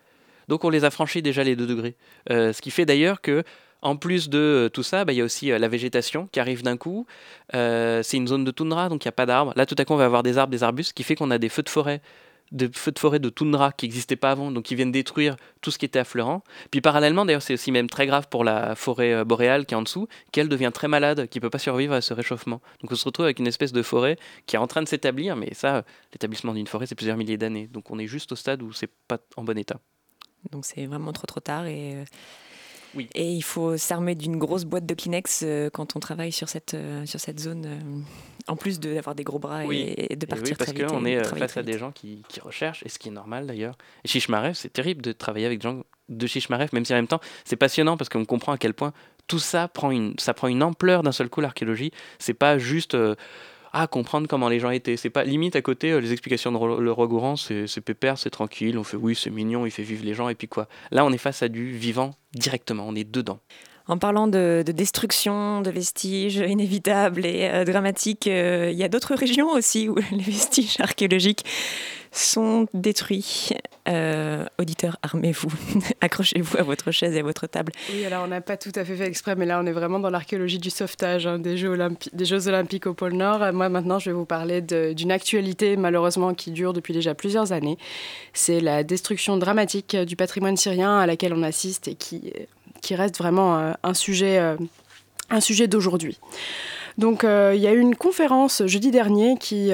[0.49, 1.97] Donc on les a franchis déjà les 2 degrés.
[2.29, 3.43] ce qui fait d'ailleurs que
[3.83, 6.41] en plus de euh, tout ça, bah, il y a aussi euh, la végétation qui
[6.41, 7.07] arrive d'un coup.
[7.55, 9.53] Euh, c'est une zone de toundra, donc il n'y a pas d'arbres.
[9.57, 11.31] Là, tout à coup, on va avoir des arbres, des arbustes, ce qui fait qu'on
[11.31, 12.01] a des feux de forêt
[12.51, 15.71] de feux de forêt de toundra qui n'existaient pas avant, donc qui viennent détruire tout
[15.71, 16.43] ce qui était affleurant.
[16.71, 19.83] Puis parallèlement, d'ailleurs, c'est aussi même très grave pour la forêt boréale qui est en
[19.83, 22.63] dessous, qu'elle devient très malade, qui ne peut pas survivre à ce réchauffement.
[22.81, 25.37] Donc on se retrouve avec une espèce de forêt qui est en train de s'établir,
[25.37, 27.67] mais ça, l'établissement d'une forêt, c'est plusieurs milliers d'années.
[27.67, 29.79] Donc on est juste au stade où c'est pas en bon état.
[30.51, 32.03] Donc c'est vraiment trop trop tard et
[33.15, 36.75] et il faut s'armer d'une grosse boîte de Kleenex euh, quand on travaille sur cette,
[36.75, 38.01] euh, sur cette zone, euh,
[38.47, 40.81] en plus d'avoir des gros bras et, de partir très vite.
[40.83, 43.47] Parce qu'on est face à des gens qui, qui, recherchent, et ce qui est normal
[43.47, 43.77] d'ailleurs.
[44.05, 47.09] Et Chichmarev, c'est terrible de travailler avec des gens de Chichmarev, même si en même
[47.09, 48.93] temps, c'est passionnant parce qu'on comprend à quel point
[49.27, 51.91] tout ça prend une, ça prend une ampleur d'un seul coup, l'archéologie.
[52.19, 52.97] C'est pas juste
[53.73, 54.97] à comprendre comment les gens étaient.
[54.97, 58.79] C'est pas limite à côté, euh, les explications de le roi c'est pépère, c'est tranquille,
[58.79, 60.69] on fait oui, c'est mignon, il fait vivre les gens, et puis quoi.
[60.91, 63.41] Là, on est face à du vivant directement, on est dedans.
[63.89, 69.51] En parlant de, destruction, de vestiges inévitables et euh, dramatiques, il y a d'autres régions
[69.51, 71.45] aussi où les vestiges archéologiques
[72.13, 73.51] sont détruits.
[73.89, 75.51] Euh, auditeurs, armez-vous,
[76.03, 77.73] accrochez-vous à votre chaise et à votre table.
[77.91, 79.99] Oui, alors on n'a pas tout à fait fait exprès, mais là on est vraiment
[79.99, 81.79] dans l'archéologie du sauvetage hein, des, Jeux
[82.13, 83.51] des, Jeux olympiques au pôle Nord.
[83.55, 87.79] Moi maintenant je vais vous parler d'une actualité malheureusement qui dure depuis déjà plusieurs années.
[88.35, 92.33] C'est la destruction dramatique du patrimoine syrien à laquelle on assiste et qui,
[92.81, 94.57] qui reste vraiment euh, un sujet, euh,
[95.31, 96.19] un sujet d'aujourd'hui.
[96.97, 99.73] Donc euh, il y a eu une conférence jeudi dernier qui,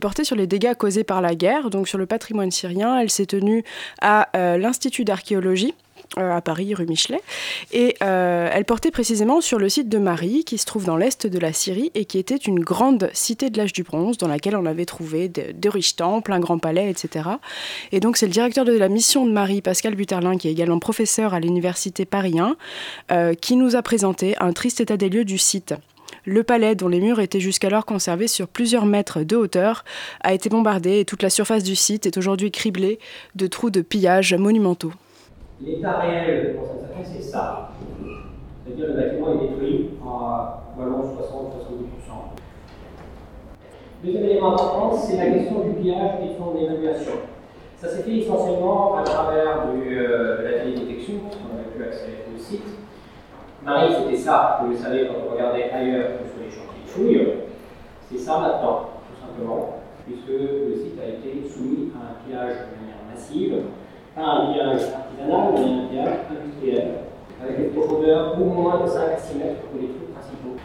[0.00, 2.98] portait sur les dégâts causés par la guerre, donc sur le patrimoine syrien.
[2.98, 3.64] Elle s'est tenue
[4.02, 5.74] à l'Institut d'archéologie
[6.16, 7.20] à Paris, rue Michelet.
[7.72, 11.38] Et elle portait précisément sur le site de Marie, qui se trouve dans l'est de
[11.38, 14.66] la Syrie et qui était une grande cité de l'âge du bronze, dans laquelle on
[14.66, 17.28] avait trouvé de, riches temples, un grand palais, etc.
[17.92, 20.78] Et donc c'est le directeur de la mission de Marie, Pascal Buterlin, qui est également
[20.78, 22.38] professeur à l'université Paris
[23.08, 25.74] 1, qui nous a présenté un triste état des lieux du site.
[26.24, 29.84] Le palais, dont les murs étaient jusqu'alors conservés sur plusieurs mètres de hauteur,
[30.22, 32.98] a été bombardé et toute la surface du site est aujourd'hui criblée
[33.34, 34.92] de trous de pillage monumentaux.
[35.64, 37.70] L'état réel dans cette affaire, c'est ça.
[38.64, 41.14] C'est-à-dire le bâtiment est détruit en probablement 60-70%.
[44.04, 47.12] Deuxième élément important, c'est la question du pillage et de son évaluation.
[47.78, 52.38] Ça s'est fait essentiellement à travers euh, de la télédétection, on a pu accéder au
[52.38, 52.64] site,
[53.64, 56.90] Marie, c'était ça, vous le savez quand on regardait ailleurs que sur les chantiers de
[56.90, 57.34] fouilles.
[58.10, 62.76] C'est ça maintenant, tout simplement, puisque le site a été soumis à un pillage de
[62.76, 63.54] manière massive,
[64.16, 66.88] un pillage artisanal, mais un pillage industriel,
[67.42, 70.56] avec des profondeurs au moins de 5 à 6 mètres pour les trous principaux.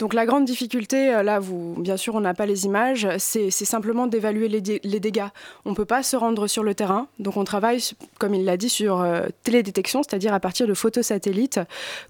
[0.00, 3.50] Donc la grande difficulté, euh, là, vous, bien sûr, on n'a pas les images, c'est
[3.50, 4.60] simplement d'évaluer les,
[4.98, 5.28] dégâts.
[5.66, 7.82] On ne peut pas se rendre sur le terrain, donc on travaille,
[8.18, 11.60] comme il l'a dit, sur euh, télédétection, c'est-à-dire à partir de photos satellites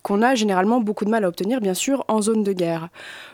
[0.02, 2.90] qu'on a généralement beaucoup de mal à obtenir, bien sûr, en zone de guerre.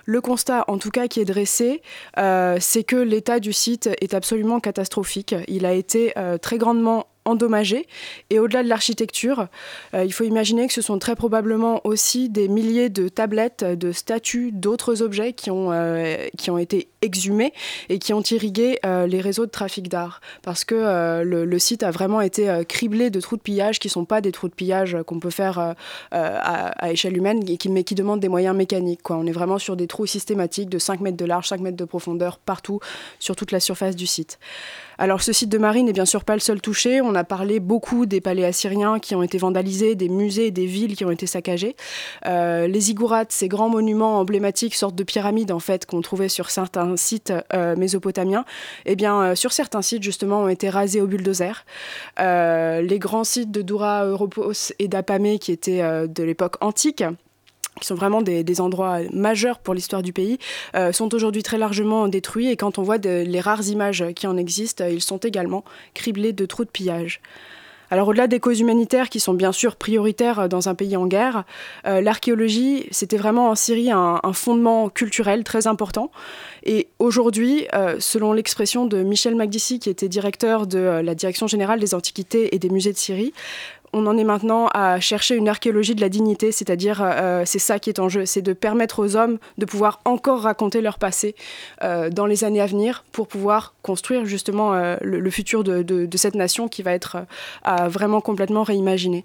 [0.06, 1.82] Le constat, en tout cas, qui est dressé,
[2.18, 5.34] euh, c'est que l'état du site est absolument catastrophique.
[5.48, 7.86] Il a été très grandement endommagés.
[8.30, 9.48] Et au-delà de l'architecture,
[9.94, 13.92] euh, il faut imaginer que ce sont très probablement aussi des milliers de tablettes, de
[13.92, 17.52] statues, d'autres objets qui ont, euh, qui ont été exhumés
[17.88, 20.20] et qui ont irrigué euh, les réseaux de trafic d'art.
[20.42, 24.04] Parce que le, site a vraiment été criblé de trous de pillage qui ne sont
[24.04, 25.74] pas des trous de pillage qu'on peut faire
[26.12, 29.02] à, échelle humaine, mais qui demandent des moyens mécaniques.
[29.02, 29.16] Quoi.
[29.16, 31.84] On est vraiment sur des trous systématiques de 5 mètres de large, 5 mètres de
[31.84, 32.78] profondeur, partout
[33.18, 34.38] sur toute la surface du site.
[34.98, 37.00] Alors ce site de Marie n'est bien sûr pas le seul touché.
[37.00, 40.96] On a parlé beaucoup des palais assyriens qui ont été vandalisés, des musées, des villes
[40.96, 41.76] qui ont été saccagées.
[42.26, 46.50] Euh, les ziggourats, ces grands monuments emblématiques, sortes de pyramides en fait qu'on trouvait sur
[46.50, 48.44] certains sites euh, mésopotamiens,
[48.86, 51.64] eh bien euh, sur certains sites justement ont été rasés au bulldozer.
[52.18, 57.04] les grands sites de Doura, Europos et d'Apamé qui étaient de l'époque antique
[57.80, 60.38] qui sont vraiment des, endroits majeurs pour l'histoire du pays,
[60.74, 64.36] euh, sont aujourd'hui très largement détruits et quand on voit les rares images qui en
[64.36, 67.20] existent, ils sont également criblés de trous de pillage.
[67.90, 71.44] Alors au-delà des causes humanitaires qui sont bien sûr prioritaires dans un pays en guerre,
[71.86, 76.10] euh, l'archéologie, c'était vraiment en Syrie un, fondement culturel très important.
[76.64, 81.78] Et aujourd'hui, euh, selon l'expression de Michel Magdissi, qui était directeur de la Direction générale
[81.78, 83.32] des antiquités et des musées de Syrie,
[83.92, 87.78] on en est maintenant à chercher une archéologie de la dignité, c'est-à-dire euh, c'est ça
[87.78, 91.34] qui est en jeu, c'est de permettre aux hommes de pouvoir encore raconter leur passé
[91.82, 96.34] euh, dans les années à venir pour pouvoir construire justement euh, le, futur de, cette
[96.34, 97.18] nation qui va être
[97.88, 99.24] vraiment complètement réimaginé.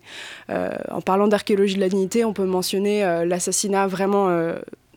[0.49, 4.27] en parlant d'archéologie de la dignité, on peut mentionner l'assassinat vraiment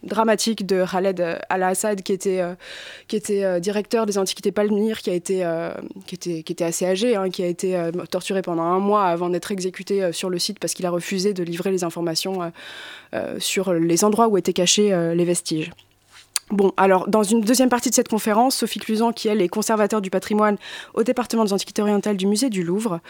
[0.05, 2.55] dramatique de Khaled al-Assad, qui était, euh,
[3.09, 5.75] qui était euh, directeur des Antiquités Palmyre, qui, euh,
[6.07, 9.51] qui, était, qui assez âgé, hein, qui a été torturé pendant un mois avant d'être
[9.51, 12.53] exécuté sur le site parce qu'il a refusé de livrer les informations
[13.39, 15.71] sur les endroits où étaient cachés les vestiges.
[16.51, 20.01] Bon, alors dans une deuxième partie de cette conférence, Sophie Cluzan, qui elle est conservateur
[20.01, 20.57] du patrimoine
[20.95, 23.01] au département des Antiquités orientales du musée du Louvre,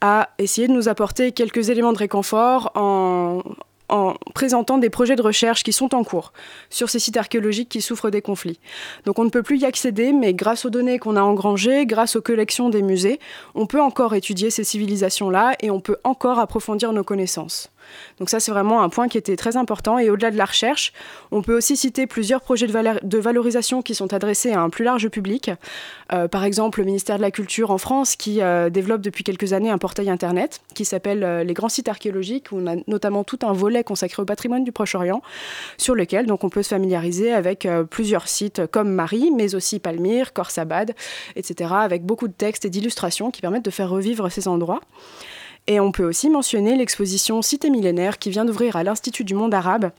[0.00, 3.42] a essayé de nous apporter quelques éléments de réconfort en,
[3.92, 6.32] en présentant des projets de recherche qui sont en cours
[6.70, 8.58] sur ces sites archéologiques qui souffrent des conflits.
[9.04, 12.16] Donc on ne peut plus y accéder, mais grâce aux données qu'on a engrangées, grâce
[12.16, 13.20] aux collections des musées,
[13.54, 17.71] on peut encore étudier ces civilisations-là et on peut encore approfondir nos connaissances.
[18.18, 19.98] Donc ça, c'est vraiment un point qui était très important.
[19.98, 20.92] Et au-delà de la recherche,
[21.30, 25.08] on peut aussi citer plusieurs projets de, valorisation qui sont adressés à un plus large
[25.08, 25.50] public.
[26.12, 29.52] Euh, par exemple, le ministère de la Culture en France qui euh, développe depuis quelques
[29.52, 33.24] années un portail Internet qui s'appelle euh, Les grands sites archéologiques, où on a notamment
[33.24, 35.22] tout un volet consacré au patrimoine du Proche-Orient,
[35.76, 40.32] sur lequel donc, on peut se familiariser avec plusieurs sites comme Marie, mais aussi Palmyre,
[40.32, 40.94] Khorsabad,
[41.36, 44.80] etc., avec beaucoup de textes et d'illustrations qui permettent de faire revivre ces endroits.
[45.66, 49.54] Et on peut aussi mentionner l'exposition Cité millénaire qui vient d'ouvrir à l'Institut du monde
[49.54, 49.90] arabe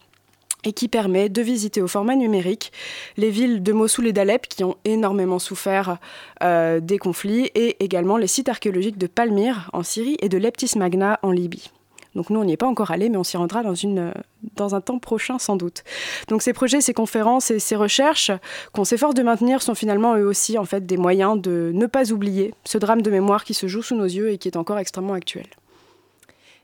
[0.66, 2.72] et qui permet de visiter au format numérique
[3.18, 5.98] les villes de Mossoul et d'Alep qui ont énormément souffert
[6.42, 10.78] euh, des conflits et également les sites archéologiques de Palmyre en Syrie et de Leptis
[10.78, 11.70] Magna en Libye.
[12.16, 14.14] Donc nous, on n'y est pas encore allé, mais on s'y rendra dans, une,
[14.56, 15.84] dans un temps prochain sans doute.
[16.28, 18.32] Donc ces projets, ces conférences et ces recherches
[18.72, 22.12] qu'on s'efforce de maintenir sont finalement eux aussi en fait des moyens de ne pas
[22.12, 24.80] oublier ce drame de mémoire qui se joue sous nos yeux et qui est encore
[24.80, 25.46] extrêmement actuel.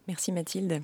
[0.08, 0.82] Merci Mathilde.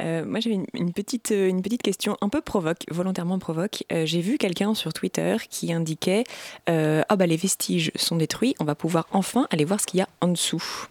[0.00, 3.84] Euh, moi j'avais une, petite, une petite question un peu provoque, volontairement provoque.
[3.92, 6.24] Euh, j'ai vu quelqu'un sur Twitter qui indiquait
[6.70, 9.98] euh, Ah bah les vestiges sont détruits, on va pouvoir enfin aller voir ce qu'il
[9.98, 10.88] y a en dessous.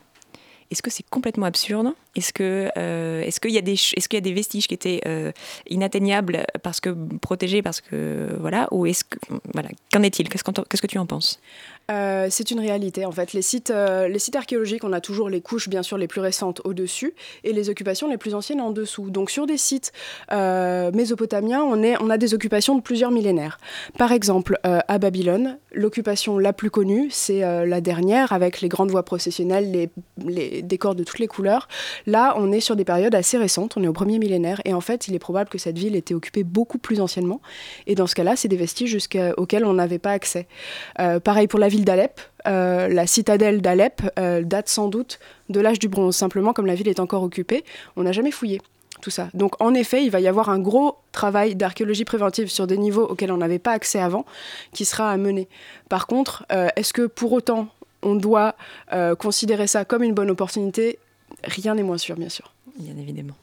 [0.73, 1.93] Est-ce que c'est complètement absurde?
[2.15, 5.01] Est-ce que est-ce qu'il y a des est-ce qu'il y a des vestiges qui étaient
[5.69, 6.89] inatteignables parce que
[7.21, 9.17] protégés parce que voilà ou est-ce que
[9.53, 10.29] voilà qu'en est-il?
[10.29, 10.43] Qu'est-ce
[10.81, 11.39] que tu en penses?
[11.91, 13.33] Euh, c'est une réalité en fait.
[13.33, 16.21] Les sites, euh, les sites archéologiques, on a toujours les couches bien sûr les plus
[16.21, 17.13] récentes au-dessus
[17.43, 19.09] et les occupations les plus anciennes en dessous.
[19.09, 19.91] Donc sur des sites
[20.31, 23.57] euh, mésopotamiens, on, est, on a des occupations de plusieurs millénaires.
[23.97, 29.03] Par exemple, à Babylone, l'occupation la plus connue, c'est la dernière avec les grandes voies
[29.03, 29.89] processionnelles, les,
[30.25, 31.67] les, décors de toutes les couleurs.
[32.05, 34.81] Là, on est sur des périodes assez récentes, on est au premier millénaire et en
[34.81, 37.41] fait, il est probable que cette ville était occupée beaucoup plus anciennement.
[37.87, 38.97] Et dans ce cas-là, c'est des vestiges
[39.37, 40.47] auxquels on n'avait pas accès.
[41.23, 45.79] pareil pour la ville d'Alep, euh, la citadelle d'Alep, euh, date sans doute de l'âge
[45.79, 46.15] du bronze.
[46.15, 47.63] Simplement, comme la ville est encore occupée,
[47.95, 48.61] on n'a jamais fouillé
[49.01, 49.29] tout ça.
[49.33, 53.03] Donc en effet, il va y avoir un gros travail d'archéologie préventive sur des niveaux
[53.03, 54.25] auxquels on n'avait pas accès avant,
[54.71, 55.49] qui sera à mener.
[55.89, 57.67] Par contre, euh, est-ce que pour autant
[58.03, 58.55] on doit
[59.19, 60.99] considérer ça comme une bonne opportunité
[61.43, 62.53] Rien n'est moins sûr, bien sûr.
[62.77, 63.33] Bien évidemment.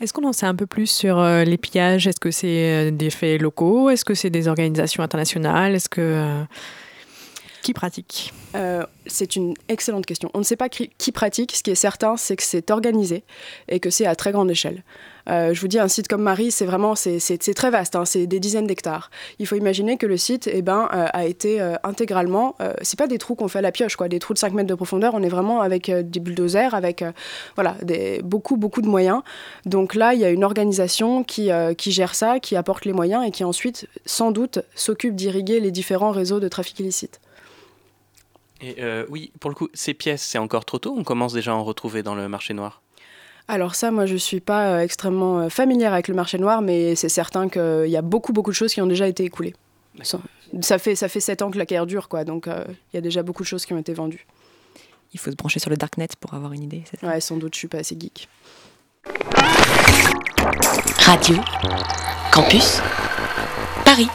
[0.00, 2.06] Est-ce qu'on en sait un peu plus sur les pillages?
[2.06, 3.88] Est-ce que c'est des faits locaux?
[3.88, 5.74] Est-ce que c'est des organisations internationales?
[5.74, 6.44] Est-ce que
[7.66, 8.32] qui pratique?
[8.54, 10.30] Euh, C'est une excellente question.
[10.34, 11.56] On ne sait pas qui, pratique.
[11.56, 13.24] Ce qui est certain, c'est que c'est organisé
[13.66, 14.84] et que c'est à très grande échelle.
[15.28, 18.26] Euh, je vous dis, un site comme Marie, c'est vraiment c'est, très vaste, hein, c'est
[18.26, 19.10] des dizaines d'hectares.
[19.38, 23.18] Il faut imaginer que le site eh ben, euh, a été intégralement, c'est pas des
[23.18, 25.22] trous qu'on fait à la pioche, quoi, des trous de 5 mètres de profondeur, on
[25.22, 27.04] est vraiment avec des bulldozers, avec
[27.54, 29.22] voilà, des, beaucoup, beaucoup de moyens.
[29.64, 33.26] Donc là, il y a une organisation qui, qui gère ça, qui apporte les moyens
[33.26, 37.20] et qui ensuite, sans doute, s'occupe d'irriguer les différents réseaux de trafic illicite.
[38.60, 40.94] Et euh, oui, pour le coup, ces pièces, c'est encore trop tôt?
[40.96, 42.82] On commence déjà à en retrouver dans le marché noir?
[43.48, 46.62] Alors ça, moi, je ne suis pas euh, extrêmement euh, familière avec le marché noir,
[46.62, 49.54] mais c'est certain qu'il y a beaucoup, beaucoup de choses qui ont déjà été écoulées.
[50.60, 53.00] Ça, fait, ça fait 7 ans que la guerre dure, quoi, donc il y a
[53.00, 54.26] déjà beaucoup de choses qui ont été vendues.
[55.14, 57.08] Il faut se brancher sur le darknet pour avoir une idée, ça?
[57.08, 58.28] Ouais, sans doute, je suis pas assez geek.
[60.98, 61.36] Radio
[62.30, 62.80] Campus
[63.84, 64.08] Paris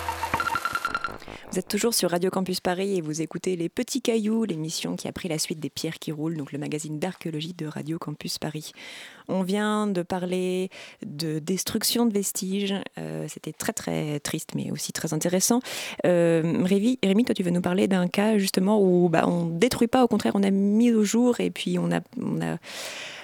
[1.51, 5.09] vous êtes toujours sur Radio Campus Paris et vous écoutez Les Petits Cailloux, l'émission qui
[5.09, 8.37] a pris la suite des pierres qui roulent, donc le magazine d'archéologie de Radio Campus
[8.37, 8.71] Paris.
[9.27, 10.69] On vient de parler
[11.05, 12.75] de destruction de vestiges.
[12.97, 15.59] Euh, c'était très très triste, mais aussi très intéressant.
[16.05, 20.05] Euh, Rémi, toi, tu veux nous parler d'un cas justement où bah, on détruit pas,
[20.05, 22.57] au contraire, on a mis au jour et puis on a, on a,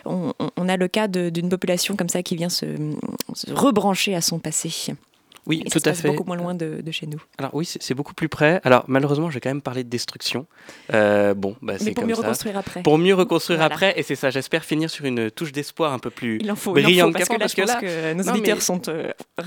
[0.04, 2.66] on, a le cas d'une population comme ça qui vient se
[3.48, 4.96] rebrancher à son passé.
[5.48, 6.10] Oui, tout à fait.
[6.10, 7.22] beaucoup moins loin de, chez nous.
[7.38, 8.62] Alors oui, c'est beaucoup plus près.
[8.64, 10.46] Alors malheureusement, j'ai quand même parlé de destruction.
[10.94, 12.84] Euh, bon, bah, c'est pour mieux reconstruire après.
[12.84, 14.30] Pour mieux reconstruire après, et c'est ça.
[14.30, 17.38] J'espère finir sur une touche d'espoir un peu plus il en faut, brillante parce, que,
[17.38, 18.82] parce que là, que nos auditeurs sont.
[18.90, 19.12] Euh,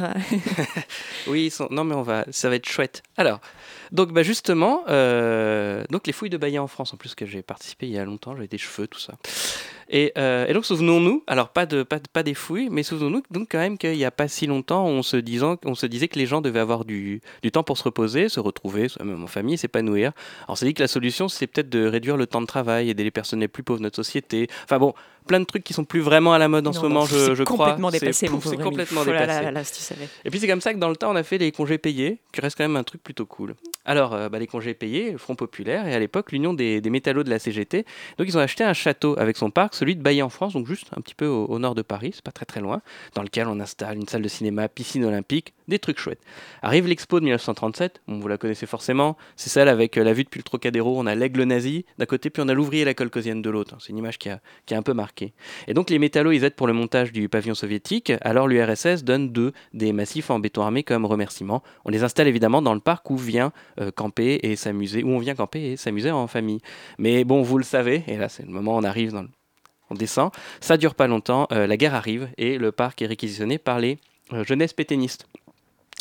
[1.26, 1.68] oui, ils sont...
[1.70, 3.02] non mais on va, ça va être chouette.
[3.16, 3.40] Alors,
[3.92, 7.42] donc bah, justement, euh, donc les fouilles de Bailly en France, en plus que j'ai
[7.42, 9.14] participé il y a longtemps, j'avais des cheveux, tout ça.
[9.92, 13.48] Et, euh, et donc souvenons-nous, alors pas, de, pas, pas des fouilles, mais souvenons-nous donc
[13.50, 16.18] quand même qu'il n'y a pas si longtemps, on se, disant, on se disait que
[16.18, 19.58] les gens devaient avoir du, du temps pour se reposer, se retrouver, même en famille,
[19.58, 20.12] s'épanouir.
[20.42, 22.88] Alors on s'est dit que la solution, c'est peut-être de réduire le temps de travail,
[22.88, 24.46] aider les personnes les plus pauvres de notre société.
[24.62, 24.94] Enfin bon,
[25.26, 27.42] plein de trucs qui sont plus vraiment à la mode en ce moment, je, je
[27.42, 27.66] crois.
[27.66, 29.84] Complètement dépassé, c'est complètement dépassé.
[30.24, 32.18] Et puis c'est comme ça que dans le temps, on a fait les congés payés,
[32.32, 33.54] qui reste quand même un truc plutôt cool.
[33.84, 36.90] Alors, euh, bah, les congés payés, le Front Populaire, et à l'époque, l'Union des, des,
[36.90, 37.86] métallos de la CGT.
[38.18, 40.66] Donc, ils ont acheté un château avec son parc, celui de Bailly en France, donc
[40.66, 42.82] juste un petit peu au, nord de Paris, c'est pas très très loin,
[43.14, 46.20] dans lequel on installe une salle de cinéma, piscine olympique, des trucs chouettes.
[46.60, 50.38] Arrive l'expo de 1937, vous la connaissez forcément, c'est celle avec euh, la vue depuis
[50.38, 53.40] le Trocadéro, on a l'aigle nazi d'un côté, puis on a l'ouvrier et la colcosienne
[53.40, 53.76] de l'autre.
[53.80, 55.32] C'est une image qui a, un peu marqué.
[55.66, 59.32] Et donc, les métallos, ils aident pour le montage du pavillon soviétique, alors l'URSS donne
[59.32, 61.62] deux des massifs en béton armé comme remerciement.
[61.86, 63.50] On les installe évidemment dans le parc où vient
[63.80, 66.60] euh, camper et s'amuser, où on vient camper et s'amuser en famille.
[66.98, 69.28] Mais bon, vous le savez, et là c'est le moment on arrive dans le...
[69.90, 70.30] On descend,
[70.60, 73.98] ça dure pas longtemps, euh, la guerre arrive et le parc est réquisitionné par les
[74.32, 75.26] euh, jeunesses pétainistes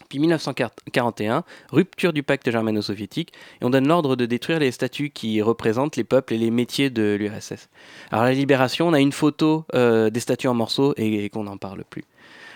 [0.09, 5.41] Puis 1941, rupture du pacte germano-soviétique, et on donne l'ordre de détruire les statues qui
[5.41, 7.69] représentent les peuples et les métiers de l'URSS.
[8.11, 11.57] Alors la libération, on a une photo euh, des statues en morceaux et qu'on n'en
[11.57, 12.03] parle plus.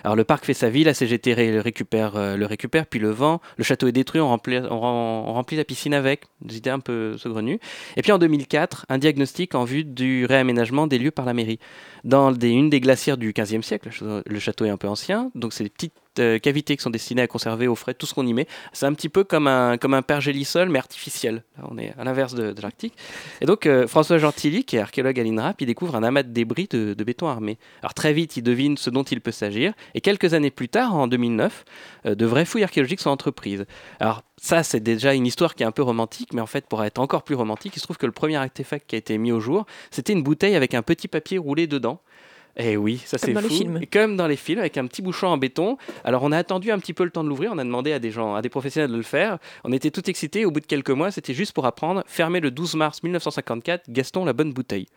[0.04, 3.10] Alors le parc fait sa vie, la CGT le récupère, euh, le récupère, puis le
[3.10, 7.60] vend, le château est détruit, on remplit, la piscine avec, des idées un peu saugrenues.
[7.95, 11.60] Et puis en 2004, un diagnostic en vue du réaménagement des lieux par la mairie.
[12.04, 13.89] Dans une des glacières du 15e siècle,
[14.26, 17.22] le château est un peu ancien, donc c'est des petites euh, cavités qui sont destinées
[17.22, 18.47] à conserver au frais tout ce qu'on y met.
[18.72, 21.43] C'est un petit peu comme un, comme un pergélisol, mais artificiel.
[21.70, 22.93] On est à l'inverse de, l'Arctique.
[23.41, 26.30] Et donc euh, François Gentilly, qui est archéologue à l'INRAP, il découvre un amas de
[26.30, 27.57] débris de, de béton armé.
[27.82, 30.95] Alors très vite, il devine ce dont il peut s'agir, et quelques années plus tard,
[30.95, 31.66] en 2009,
[32.05, 33.66] euh, de vraies fouilles archéologiques sont entreprises.
[33.99, 36.84] Alors ça, c'est déjà une histoire qui est un peu romantique, mais en fait, pour
[36.84, 39.32] être encore plus romantique, il se trouve que le premier artefact qui a été mis
[39.32, 42.01] au jour, c'était une bouteille avec un petit papier roulé dedans.
[42.56, 43.56] Et oui, ça c'est dans les fou.
[43.56, 43.82] films.
[43.91, 45.78] Comme dans les films, avec un petit bouchon en béton.
[46.04, 47.99] Alors on a attendu un petit peu le temps de l'ouvrir, on a demandé à
[47.99, 49.39] des gens, à des professionnels de le faire.
[49.64, 50.45] On était tout excités.
[50.45, 52.04] Au bout de quelques mois, c'était juste pour apprendre.
[52.06, 54.88] Fermé le 12 mars 1954, Gaston la bonne bouteille.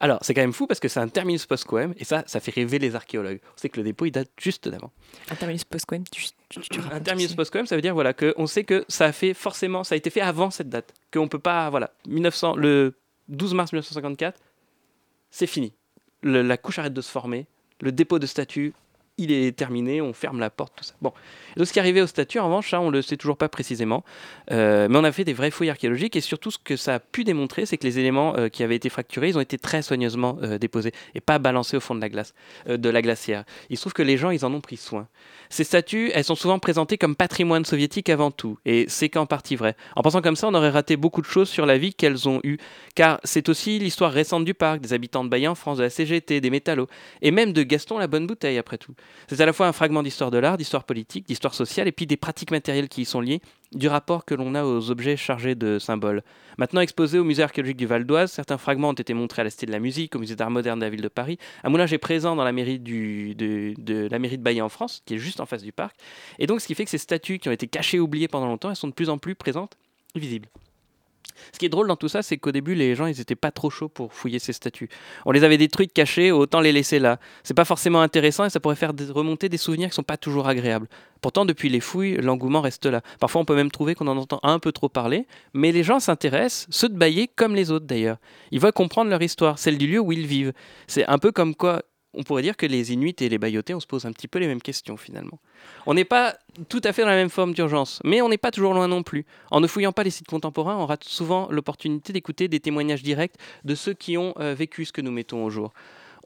[0.00, 2.50] Alors c'est quand même fou parce que c'est un terminus post-coem et ça, ça fait
[2.50, 3.40] rêver les archéologues.
[3.44, 4.90] On sait que le dépôt il date juste d'avant.
[5.30, 8.46] Un terminus post-coem, tu, tu, tu Un terminus post-coem, ça veut dire voilà que on
[8.46, 11.38] sait que ça a fait forcément, ça a été fait avant cette date, qu'on peut
[11.38, 12.94] pas voilà 1900 le
[13.28, 14.40] 12 mars 1954,
[15.30, 15.72] c'est fini.
[16.24, 17.46] La couche arrête de se former,
[17.82, 18.72] le dépôt de statut,
[19.16, 20.94] il est terminé, on ferme la porte, tout ça.
[21.00, 21.12] Bon,
[21.56, 23.48] donc ce qui est arrivé au statut, en revanche, ça on le sait toujours pas
[23.48, 24.04] précisément,
[24.50, 26.98] Euh, mais on a fait des vraies fouilles archéologiques et surtout ce que ça a
[26.98, 29.80] pu démontrer, c'est que les éléments euh, qui avaient été fracturés, ils ont été très
[29.80, 32.34] soigneusement euh, déposés et pas balancés au fond de la glace,
[32.66, 33.44] de la glacière.
[33.70, 35.08] Il se trouve que les gens, ils en ont pris soin.
[35.48, 39.56] Ces statues, elles sont souvent présentées comme patrimoine soviétique avant tout, et c'est qu'en partie
[39.56, 39.76] vrai.
[39.96, 42.40] En pensant comme ça, on aurait raté beaucoup de choses sur la vie qu'elles ont
[42.44, 42.58] eue,
[42.94, 46.40] car c'est aussi l'histoire récente du parc, des habitants de en France, de la CGT,
[46.40, 46.88] des métallos,
[47.22, 48.94] et même de Gaston la bonne bouteille après tout.
[49.28, 52.06] C'est à la fois un fragment d'histoire de l'art, d'histoire politique, d'histoire sociale, et puis
[52.06, 53.40] des pratiques matérielles qui y sont liées,
[53.72, 56.22] du rapport que l'on a aux objets chargés de symboles.
[56.58, 59.50] Maintenant exposés au musée archéologique du Val d'Oise, certains fragments ont été montrés à la
[59.50, 61.38] de la Musique, au musée d'art moderne de la ville de Paris.
[61.62, 65.02] Un moulage est présent dans la mairie, de, de la mairie de Bailly en France,
[65.06, 65.96] qui est juste en face du parc.
[66.38, 68.70] Et donc ce qui fait que ces statues qui ont été cachées, oubliées pendant longtemps,
[68.70, 69.76] elles sont de plus en plus présentes
[70.14, 70.48] visibles.
[71.52, 73.50] Ce qui est drôle dans tout ça, c'est qu'au début, les gens, ils étaient pas
[73.50, 74.88] trop chauds pour fouiller ces statues.
[75.24, 77.18] On les avait détruites, cachées, autant les laisser là.
[77.42, 80.48] C'est pas forcément intéressant et ça pourrait faire remonter des souvenirs qui sont pas toujours
[80.48, 80.88] agréables.
[81.20, 83.00] Pourtant, depuis les fouilles, l'engouement reste là.
[83.18, 86.00] Parfois, on peut même trouver qu'on en entend un peu trop parler, mais les gens
[86.00, 88.18] s'intéressent, ceux de Baillé comme les autres d'ailleurs.
[88.50, 90.52] Ils veulent comprendre leur histoire, celle du lieu où ils vivent.
[90.86, 91.82] C'est un peu comme quoi
[92.14, 94.38] on pourrait dire que les Inuits et les Bayotés, on se pose un petit peu
[94.38, 95.38] les mêmes questions finalement.
[95.86, 96.36] On n'est pas
[96.68, 99.02] tout à fait dans la même forme d'urgence, mais on n'est pas toujours loin non
[99.02, 99.24] plus.
[99.50, 103.34] En ne fouillant pas les sites contemporains, on rate souvent l'opportunité d'écouter des témoignages directs
[103.64, 105.72] de ceux qui ont euh, vécu ce que nous mettons au jour.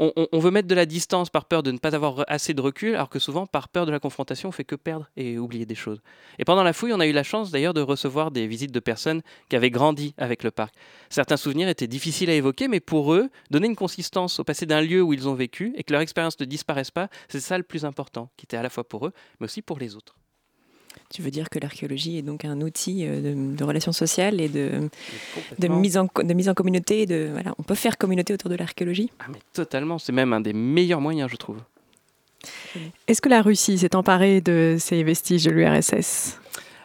[0.01, 2.95] On, veut mettre de la distance par peur de ne pas avoir assez de recul,
[2.95, 5.75] alors que souvent, par peur de la confrontation, on fait que perdre et oublier des
[5.75, 6.01] choses.
[6.39, 8.79] Et pendant la fouille, on a eu la chance d'ailleurs de recevoir des visites de
[8.79, 10.73] personnes qui avaient grandi avec le parc.
[11.11, 14.83] Certains souvenirs étaient difficiles à évoquer, mais pour eux, donner une consistance au passé d'un
[14.83, 17.65] lieu où ils ont vécu et que leur expérience ne disparaisse pas, c'est ça le
[17.65, 20.15] plus important, qui était à la fois pour eux, mais aussi pour les autres.
[21.11, 24.49] Tu veux dire que l'archéologie est donc un outil euh, de, de relations sociales et
[24.49, 24.91] de,
[25.69, 27.07] mise en, de mise en communauté.
[27.07, 29.11] De, voilà, on peut faire communauté autour de l'archéologie?
[29.19, 31.59] Ah, mais totalement, c'est même un des meilleurs moyens, je trouve.
[33.07, 36.39] Est-ce que la Russie s'est emparée de ces vestiges de l'URSS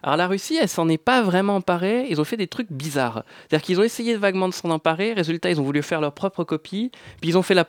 [0.04, 2.08] Alors la Russie, elle s'en est pas vraiment emparée.
[2.10, 3.24] Ils ont fait des trucs bizarres.
[3.48, 5.14] C'est-à-dire qu'ils ont essayé vaguement de s'en emparer.
[5.14, 6.92] Résultat, ils ont voulu faire leur propre copie.
[7.22, 7.66] Puis ils ont fait leur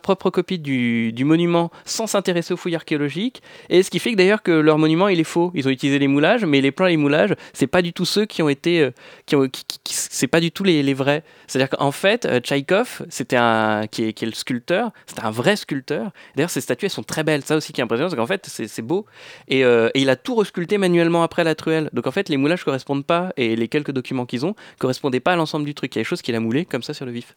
[0.00, 3.42] propre copie du, monument sans s'intéresser aux fouilles archéologiques.
[3.68, 5.50] Et ce qui fait que d'ailleurs que leur monument, il est faux.
[5.54, 8.06] Ils ont utilisé les moulages, mais les plans et les moulages, c'est pas du tout
[8.06, 8.90] ceux qui ont été, euh,
[9.26, 11.22] qui ont, qui- qui- qui- c'est pas du tout les, les vrais.
[11.46, 15.30] C'est-à-dire qu'en fait, euh, Tchaïkov, c'était un, qui est, qui est le sculpteur, c'était un
[15.30, 16.12] vrai sculpteur.
[16.34, 17.42] D'ailleurs, ces statues, elles sont très belles.
[17.44, 19.04] Ça aussi qui est impressionnant, c'est qu'en fait, c'est beau.
[19.48, 21.73] Et, euh, et il a tout resculpté manuellement après la truelle.
[21.92, 25.32] Donc en fait, les moulages correspondent pas, et les quelques documents qu'ils ont, correspondaient pas
[25.32, 25.94] à l'ensemble du truc.
[25.94, 27.36] Il y a des choses qu'il a moulées comme ça sur le vif.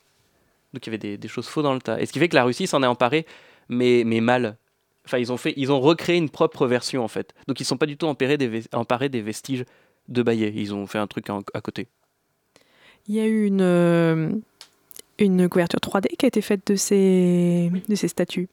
[0.74, 2.00] Donc il y avait des, des choses faux dans le tas.
[2.00, 3.26] Et ce qui fait que la Russie s'en est emparée,
[3.70, 4.58] mais, mais mal.
[5.06, 7.34] Enfin, ils ont, fait, ils ont recréé une propre version en fait.
[7.48, 9.64] Donc ils sont pas du tout emparés des, ves- emparés des vestiges
[10.10, 10.52] de Baillet.
[10.56, 11.88] Ils ont fait un truc à côté.
[13.08, 14.30] Il y a eu une, euh,
[15.18, 18.50] une couverture 3D qui a été faite de ces, de ces statues.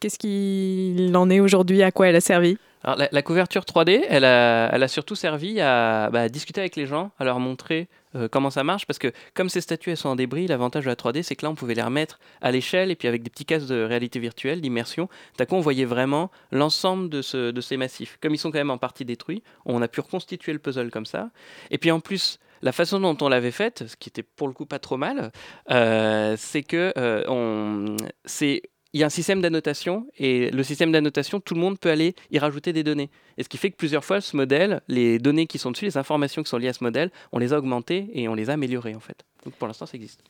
[0.00, 1.82] Qu'est-ce qu'il en est aujourd'hui?
[1.82, 2.58] À quoi elle a servi?
[2.84, 7.24] La, couverture 3D, elle a, surtout servi à, bah, à discuter avec les gens, à
[7.24, 10.46] leur montrer euh, comment ça marche, parce que comme ces statues elles sont en débris,
[10.46, 13.08] l'avantage de la 3D, c'est que là, on pouvait les remettre à l'échelle, et puis
[13.08, 17.22] avec des petits casques de réalité virtuelle, d'immersion, d'un coup, on voyait vraiment l'ensemble de,
[17.22, 18.18] ce, de ces massifs.
[18.22, 21.06] Comme ils sont quand même en partie détruits, on a pu reconstituer le puzzle comme
[21.06, 21.30] ça.
[21.72, 24.54] Et puis en plus, la façon dont on l'avait faite, ce qui était pour le
[24.54, 25.32] coup pas trop mal,
[25.70, 28.62] euh, c'est que euh, c'est
[28.96, 32.14] il y a un système d'annotation et le système d'annotation, tout le monde peut aller
[32.30, 33.10] y rajouter des données.
[33.36, 35.98] Et ce qui fait que plusieurs fois, ce modèle, les données qui sont dessus, les
[35.98, 38.54] informations qui sont liées à ce modèle, on les a augmentées et on les a
[38.54, 39.18] améliorées en fait.
[39.44, 40.20] Donc pour l'instant, ça existe.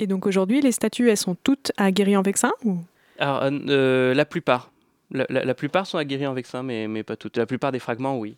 [0.00, 1.70] Et donc aujourd'hui, les statues, elles sont toutes
[2.64, 2.78] ou...
[3.18, 4.72] Alors, euh, euh, la plupart.
[5.12, 7.36] La, la- la plupart sont à Guéry-en-Vexin, mais, mais pas toutes.
[7.36, 8.36] La plupart des fragments, oui.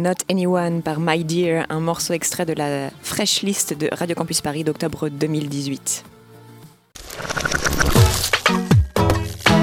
[0.00, 4.40] Not Anyone par My Dear, un morceau extrait de la fraîche liste de Radio Campus
[4.40, 6.04] Paris d'octobre 2018.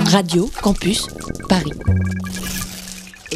[0.05, 1.07] Radio Campus
[1.49, 1.73] Paris.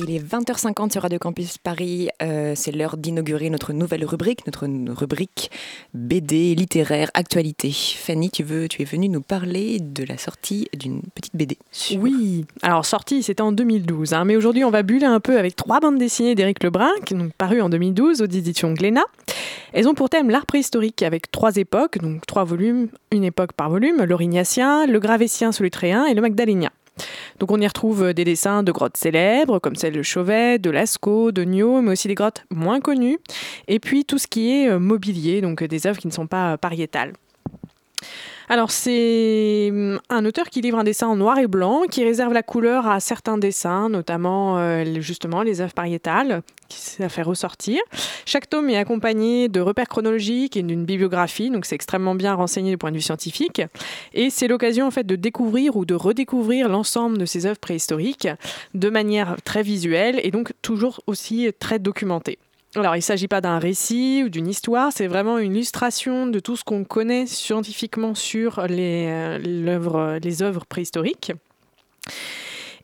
[0.03, 2.09] Il est 20h50 sur Radio Campus Paris.
[2.23, 5.51] Euh, c'est l'heure d'inaugurer notre nouvelle rubrique, notre rubrique
[5.93, 7.71] BD littéraire actualité.
[7.71, 11.55] Fanny, tu veux, tu es venue nous parler de la sortie d'une petite BD.
[11.99, 14.13] Oui, alors sorti, c'était en 2012.
[14.13, 17.13] hein, mais aujourd'hui, on va buller un peu avec trois bandes dessinées d'Éric Lebrun, qui
[17.13, 19.05] sont parues en 2012 aux éditions Glénat.
[19.71, 23.69] Elles ont pour thème l'art préhistorique avec trois époques, donc trois volumes, une époque par
[23.69, 26.71] volume, l'Aurignacien, le Gravétien solutréen et le Magdalénien.
[27.39, 31.31] Donc on y retrouve des dessins de grottes célèbres, comme celle de Chauvet, de Lascaux,
[31.31, 33.19] de Nio, mais aussi des grottes moins connues,
[33.67, 36.27] et puis tout ce qui est euh, mobilier, donc euh, des œuvres qui ne sont
[36.27, 37.13] pas euh, pariétales.
[38.51, 42.33] Alors c'est hum, un auteur qui livre un dessin en noir et blanc, qui réserve
[42.33, 47.79] la couleur à certains dessins, notamment euh, justement les œuvres pariétales, qui ça fait ressortir.
[48.25, 52.71] Chaque tome est accompagné de repères chronologiques et d'une bibliographie, donc c'est extrêmement bien renseigné
[52.71, 53.61] du point de vue scientifique.
[54.13, 58.27] Et c'est l'occasion en fait de découvrir ou de redécouvrir l'ensemble de ces œuvres préhistoriques
[58.73, 62.37] de manière très visuelle et donc toujours aussi très documentée.
[62.75, 66.39] Alors, il ne s'agit pas d'un récit ou d'une histoire, c'est vraiment une illustration de
[66.39, 71.33] tout ce qu'on connaît scientifiquement sur les, euh, les œuvres préhistoriques.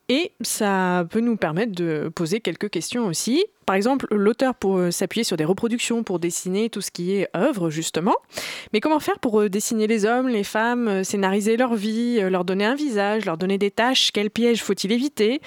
[0.09, 3.45] Et ça peut nous permettre de poser quelques questions aussi.
[3.65, 7.69] Par exemple, l'auteur pour s'appuyer sur des reproductions pour dessiner tout ce qui est œuvre,
[7.69, 8.15] justement.
[8.73, 12.43] Mais comment faire pour euh, dessiner les hommes, les femmes, euh, scénariser leur vie, leur
[12.43, 14.11] donner un visage, leur donner des tâches?
[14.11, 15.41] Quels pièges faut-il éviter?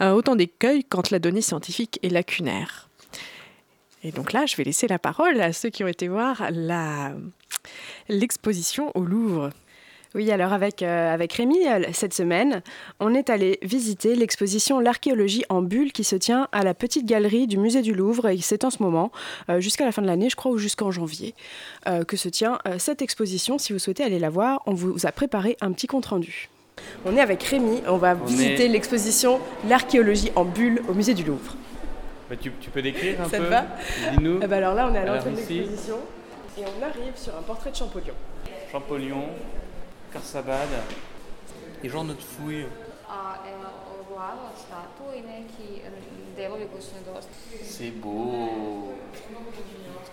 [0.00, 2.88] Autant d'écueils quand la donnée scientifique est lacunaire.
[4.04, 6.50] Et donc là, je vais laisser la parole à ceux qui ont été voir
[8.08, 9.50] l'exposition au Louvre.
[10.14, 12.62] Oui, alors avec, euh, avec Rémi, euh, cette semaine,
[13.00, 17.46] on est allé visiter l'exposition L'archéologie en bulle qui se tient à la petite galerie
[17.46, 19.10] du musée du Louvre et c'est en ce moment,
[19.48, 21.34] euh, jusqu'à la fin de l'année, je crois, ou jusqu'en janvier,
[22.06, 23.58] que se tient cette exposition.
[23.58, 26.48] Si vous souhaitez aller la voir, on vous a préparé un petit compte-rendu.
[27.04, 31.56] On est avec Rémi, on va visiter l'exposition L'archéologie en bulle au musée du Louvre.
[32.32, 33.66] Bah, tu, peux décrire un Ça peu va
[34.12, 34.40] Dis-nous.
[34.42, 35.98] Eh ben alors là, on est à l'entrée de l'exposition
[36.58, 38.14] et on arrive sur un portrait de Champollion.
[38.70, 39.24] Champollion,
[40.10, 40.68] Karsabad
[41.84, 42.64] i žodno fouille.
[47.62, 48.94] C'est beau.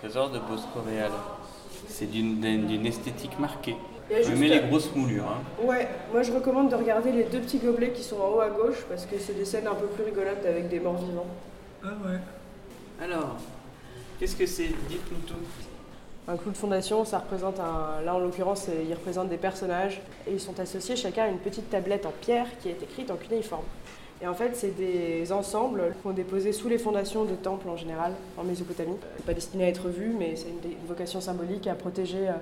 [0.02, 1.12] Trésor de Bosco Real.
[1.88, 3.76] C'est d'une esthétique marquée.
[4.10, 5.24] Je mets les grosses moulures.
[5.26, 5.64] Hein.
[5.64, 8.50] Ouais, moi je recommande de regarder les deux petits gobelets qui sont en haut à
[8.50, 11.26] gauche parce que c'est des scènes un peu plus rigolotes avec des morts vivants.
[11.82, 12.18] Ah ouais.
[13.02, 13.36] Alors,
[14.18, 15.34] qu'est-ce que c'est Dites-nous tout.
[16.28, 18.02] Un clou de fondation, ça représente un.
[18.04, 21.70] Là, en l'occurrence, il représente des personnages et ils sont associés chacun à une petite
[21.70, 23.64] tablette en pierre qui est écrite en cunéiforme.
[24.22, 28.12] Et en fait, c'est des ensembles qu'on déposés sous les fondations de temples en général,
[28.36, 28.96] en Mésopotamie.
[29.24, 32.32] Pas destiné à être vu, mais c'est une, vocation symbolique à protéger euh,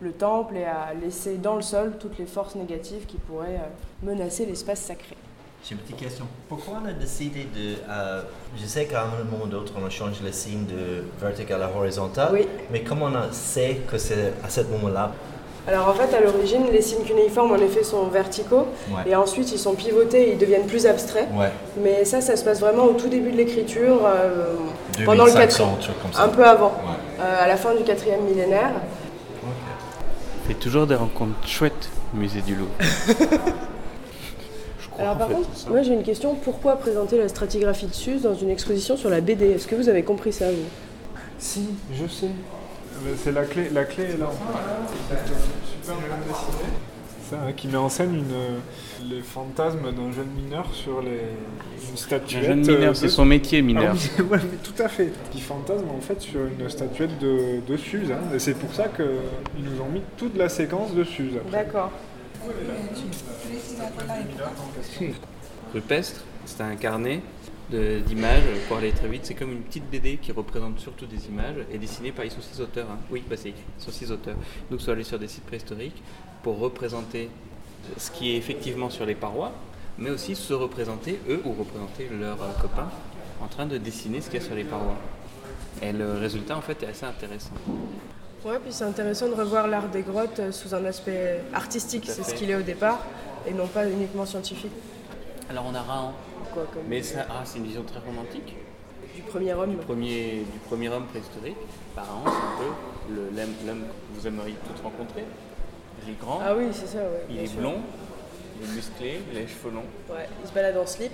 [0.00, 4.06] le temple et à laisser dans le sol toutes les forces négatives qui pourraient euh,
[4.06, 5.14] menacer l'espace sacré.
[5.66, 6.26] J'ai une petite question.
[6.48, 7.74] Pourquoi on a décidé de.
[7.90, 8.22] Euh,
[8.56, 11.68] je sais qu'à un moment ou d'autre, on a changé le signe de vertical à
[11.76, 12.28] horizontal.
[12.32, 12.46] Oui.
[12.70, 15.10] Mais comment on sait que c'est à ce moment-là?
[15.66, 18.68] Alors en fait, à l'origine, les signes cunéiformes en effet sont verticaux
[19.04, 21.26] et ensuite ils sont pivotés et ils deviennent plus abstraits.
[21.34, 21.50] Ouais.
[21.82, 24.54] Mais ça, ça se passe vraiment au tout début de l'écriture, euh,
[25.04, 25.62] pendant le 4
[26.16, 26.74] un peu avant,
[27.18, 28.70] euh, à la fin du quatrième millénaire.
[29.44, 32.70] On fait toujours des rencontres chouettes au musée du Louvre.
[34.98, 36.34] Alors par contre, moi j'ai une question.
[36.34, 39.88] Pourquoi présenter la stratigraphie de Suse dans une exposition sur la BD Est-ce que vous
[39.88, 40.56] avez compris ça, vous?
[41.38, 42.26] Si, je sais.
[42.26, 44.30] Euh, c'est la clé, la clé est là.
[45.10, 46.68] Super bien dessiné.
[47.28, 51.20] Ça, hein, qui met en scène une, les fantasmes d'un jeune mineur sur les,
[51.90, 52.44] une statuette.
[52.44, 53.96] Un jeune mineur, euh, c'est son métier, mineur.
[54.18, 55.10] Ah oui, tout à fait.
[55.32, 58.12] Qui fantasme en fait sur une statuette de, de Suse.
[58.12, 58.34] Hein.
[58.34, 61.34] Et c'est pour ça qu'ils nous ont mis toute la séquence de Suse.
[61.50, 61.90] D'accord.
[65.74, 67.20] Rupestre, c'est un carnet
[67.70, 69.22] d'images, pour aller très vite.
[69.24, 72.40] C'est comme une petite BD qui représente surtout des images et dessinée par, ils sont
[72.40, 72.88] six auteurs.
[72.90, 72.98] Hein.
[73.10, 74.36] Oui, bah c'est ils sont six auteurs.
[74.70, 76.02] Donc, allés sur des sites préhistoriques
[76.42, 77.28] pour représenter
[77.96, 79.52] ce qui est effectivement sur les parois,
[79.98, 82.90] mais aussi se représenter, eux, ou représenter leurs euh, copains,
[83.40, 84.96] en train de dessiner ce qu'il y a sur les parois.
[85.82, 87.52] Et le résultat, en fait, est assez intéressant.
[88.46, 92.22] Ouais, puis c'est intéressant de revoir l'art des grottes euh, sous un aspect artistique, c'est
[92.22, 93.00] ce qu'il est au départ,
[93.44, 94.70] et non pas uniquement scientifique.
[95.50, 96.12] Alors on a Rahan.
[96.54, 96.84] Quoi, comme...
[96.88, 98.54] Mais ça, ah, c'est une vision très romantique.
[99.16, 99.70] Du premier homme.
[99.70, 101.56] Du premier, du premier homme préhistorique.
[101.96, 105.24] Bah, Rahan, c'est un peu l'homme que vous aimeriez tous rencontrer.
[106.04, 106.38] Il est grand.
[106.40, 107.80] Ah oui, c'est ça, ouais, Il est blond,
[108.62, 109.90] il est musclé, il a les cheveux longs.
[110.08, 111.10] Ouais, il se balade en slip.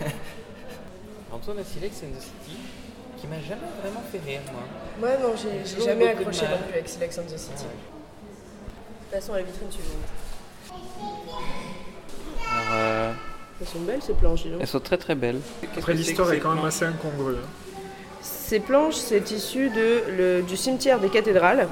[1.32, 2.58] Antoine Vassilek, c'est une City
[3.22, 4.62] qui m'a jamais vraiment fait rire, moi.
[4.98, 7.52] Moi, non, j'ai jamais accroché non plus avec Sex and the City.
[7.52, 9.96] De toute façon, la vitrine suivante.
[12.50, 13.12] Alors, euh...
[13.60, 15.38] Elles sont belles ces planches, Elles sont très très belles.
[15.76, 17.36] Après, l'histoire est quand même assez incongrue.
[17.36, 17.48] Hein.
[18.22, 21.68] Ces planches, c'est issu de, le, du cimetière des cathédrales.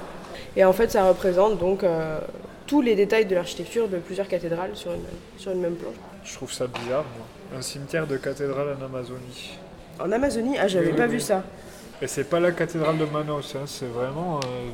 [0.57, 2.21] Et en fait, ça représente donc euh,
[2.69, 5.03] tous les détails de l'architecture de plusieurs cathédrales sur une,
[5.37, 5.95] sur une même planche.
[6.25, 7.59] Je trouve ça bizarre, moi.
[7.59, 9.59] Un cimetière de cathédrale en Amazonie.
[10.01, 11.45] En Amazonie Ah, j'avais pas vu ça.
[12.03, 14.39] Et c'est pas la cathédrale de Manos, hein, c'est vraiment.
[14.39, 14.71] Euh,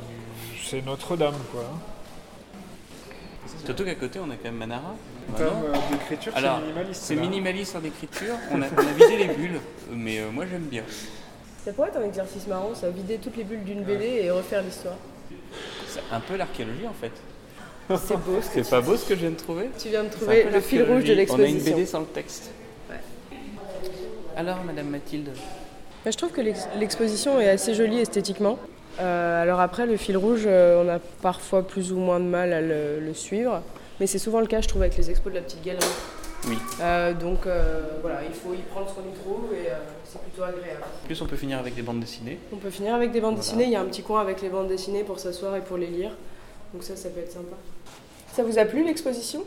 [0.63, 1.63] c'est Notre-Dame, quoi.
[3.65, 4.95] Surtout qu'à côté, on a quand même Manara.
[5.29, 7.01] En termes d'écriture, c'est minimaliste.
[7.03, 8.35] C'est minimaliste en écriture.
[8.51, 9.59] On a, on a vidé les bulles,
[9.91, 10.83] mais euh, moi j'aime bien.
[11.65, 14.63] Ça pourrait être un exercice marrant, ça, vider toutes les bulles d'une BD et refaire
[14.63, 14.95] l'histoire.
[15.89, 17.11] C'est un peu l'archéologie en fait.
[17.89, 18.39] C'est beau.
[18.41, 20.83] C'est pas beau ce que je viens de trouver Tu viens de trouver le fil
[20.83, 21.53] rouge de l'exposition.
[21.53, 22.51] On a une BD sans le texte.
[24.37, 25.31] Alors, Madame Mathilde
[26.05, 28.59] Je trouve que l'exposition est assez jolie esthétiquement.
[28.99, 32.53] Euh, alors après, le fil rouge, euh, on a parfois plus ou moins de mal
[32.53, 33.63] à le, suivre.
[33.99, 35.87] Mais c'est souvent le cas, je trouve, avec les expos de la petite galerie.
[36.47, 36.55] Oui.
[36.81, 40.21] Euh, donc euh, voilà, il faut y prendre ce qu'on y trouve et euh, c'est
[40.21, 40.83] plutôt agréable.
[41.03, 42.37] En plus, on peut finir avec des bandes dessinées.
[42.53, 43.43] On peut finir avec des bandes Voilà.
[43.43, 45.77] dessinées, il y a un petit coin avec les bandes dessinées pour s'asseoir et pour
[45.77, 46.11] les lire.
[46.75, 47.55] Donc ça, ça peut être sympa.
[48.33, 49.43] Ça vous a plu l'exposition?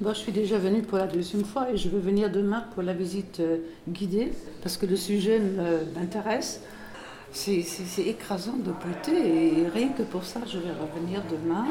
[0.00, 2.82] Moi, je suis déjà venue pour la deuxième fois et je veux venir demain pour
[2.82, 5.40] la visite euh, guidée parce que le sujet
[5.94, 6.62] m'intéresse.
[7.30, 11.66] C'est écrasant de beauté et rien que pour ça, je vais revenir demain.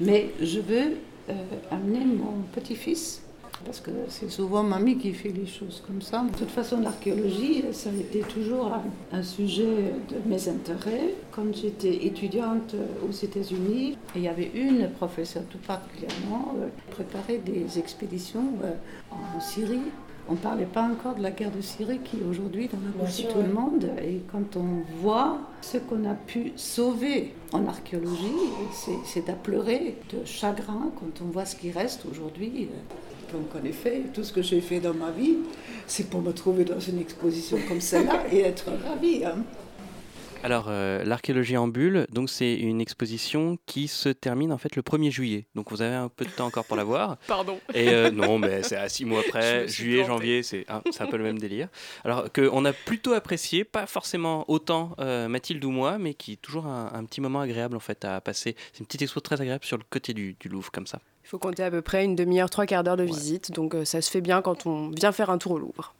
[0.00, 0.98] Mais je veux
[1.30, 1.32] euh,
[1.72, 3.23] amener mon petit-fils
[3.64, 6.24] parce que c'est souvent mamie qui fait les choses comme ça.
[6.32, 8.72] De toute façon, l'archéologie, ça a été toujours
[9.12, 11.14] un, sujet de mes intérêts.
[11.32, 12.74] Quand j'étais étudiante
[13.08, 18.72] aux États-Unis, il y avait une professeure tout particulièrement euh, qui préparait des expéditions euh,
[19.10, 19.80] en Syrie.
[20.28, 23.18] On ne parlait pas encore de la guerre de Syrie qui aujourd'hui dans la bouche
[23.24, 23.90] de tout le monde.
[24.02, 28.32] Et quand on voit ce qu'on a pu sauver en archéologie,
[29.04, 32.68] c'est- à pleurer de chagrin quand on voit ce qui reste aujourd'hui.
[33.32, 35.36] Donc en effet, tout ce que j'ai fait dans ma vie,
[35.86, 39.24] c'est pour me trouver dans une exposition comme celle-là et être ravie.
[39.24, 39.36] hein.
[40.44, 44.82] Alors, euh, l'archéologie en bulle, donc c'est une exposition qui se termine en fait le
[44.82, 45.46] 1er juillet.
[45.54, 47.16] Donc vous avez un peu de temps encore pour la voir.
[47.26, 47.58] Pardon.
[47.72, 50.12] Et euh, non, mais c'est à six mois après, juillet, plantée.
[50.12, 51.68] janvier, c'est un, peu le même délire.
[52.04, 56.42] Alors qu'on a plutôt apprécié, pas forcément autant euh, Mathilde ou moi, mais qui est
[56.42, 58.54] toujours un, un petit moment agréable en fait à passer.
[58.74, 61.00] C'est une petite expo très agréable sur le côté du, du Louvre comme ça.
[61.24, 63.50] Il faut compter à peu près une demi-heure, trois quarts d'heure de visite.
[63.50, 65.94] Donc euh, ça se fait bien quand on vient faire un tour au Louvre.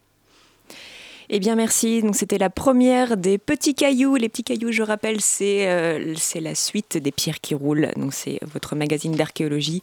[1.30, 2.02] Eh bien, merci.
[2.02, 4.16] Donc, c'était la première des petits cailloux.
[4.16, 7.90] Les petits cailloux, je rappelle, c'est euh, c'est la suite des pierres qui roulent.
[7.96, 9.80] Donc, c'est votre magazine d'archéologie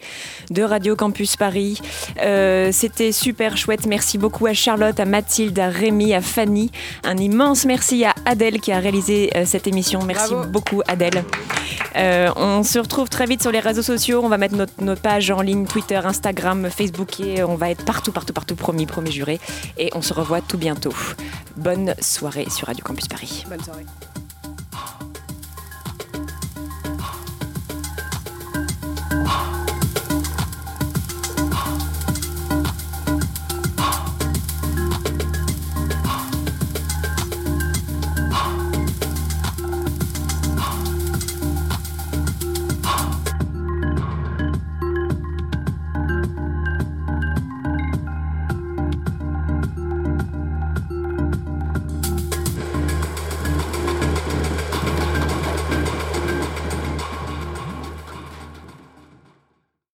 [0.52, 1.82] de Radio Campus Paris.
[2.22, 3.88] Euh, c'était super chouette.
[3.88, 6.70] Merci beaucoup à Charlotte, à Mathilde, à Rémi, à Fanny.
[7.04, 10.04] Un immense merci à Adèle qui a réalisé euh, cette émission.
[10.04, 10.50] Merci Bravo.
[10.50, 11.24] beaucoup, Adèle.
[11.96, 14.22] On se retrouve très vite sur les réseaux sociaux.
[14.24, 17.84] On va mettre notre, notre page en ligne Twitter, Instagram, Facebook et on va être
[17.84, 19.39] partout, partout, partout, promis, promis, juré.
[19.78, 20.94] Et on se revoit tout bientôt.
[21.58, 23.46] Bonne soirée sur Radio Campus Paris.
[23.50, 23.86] Bonne soirée.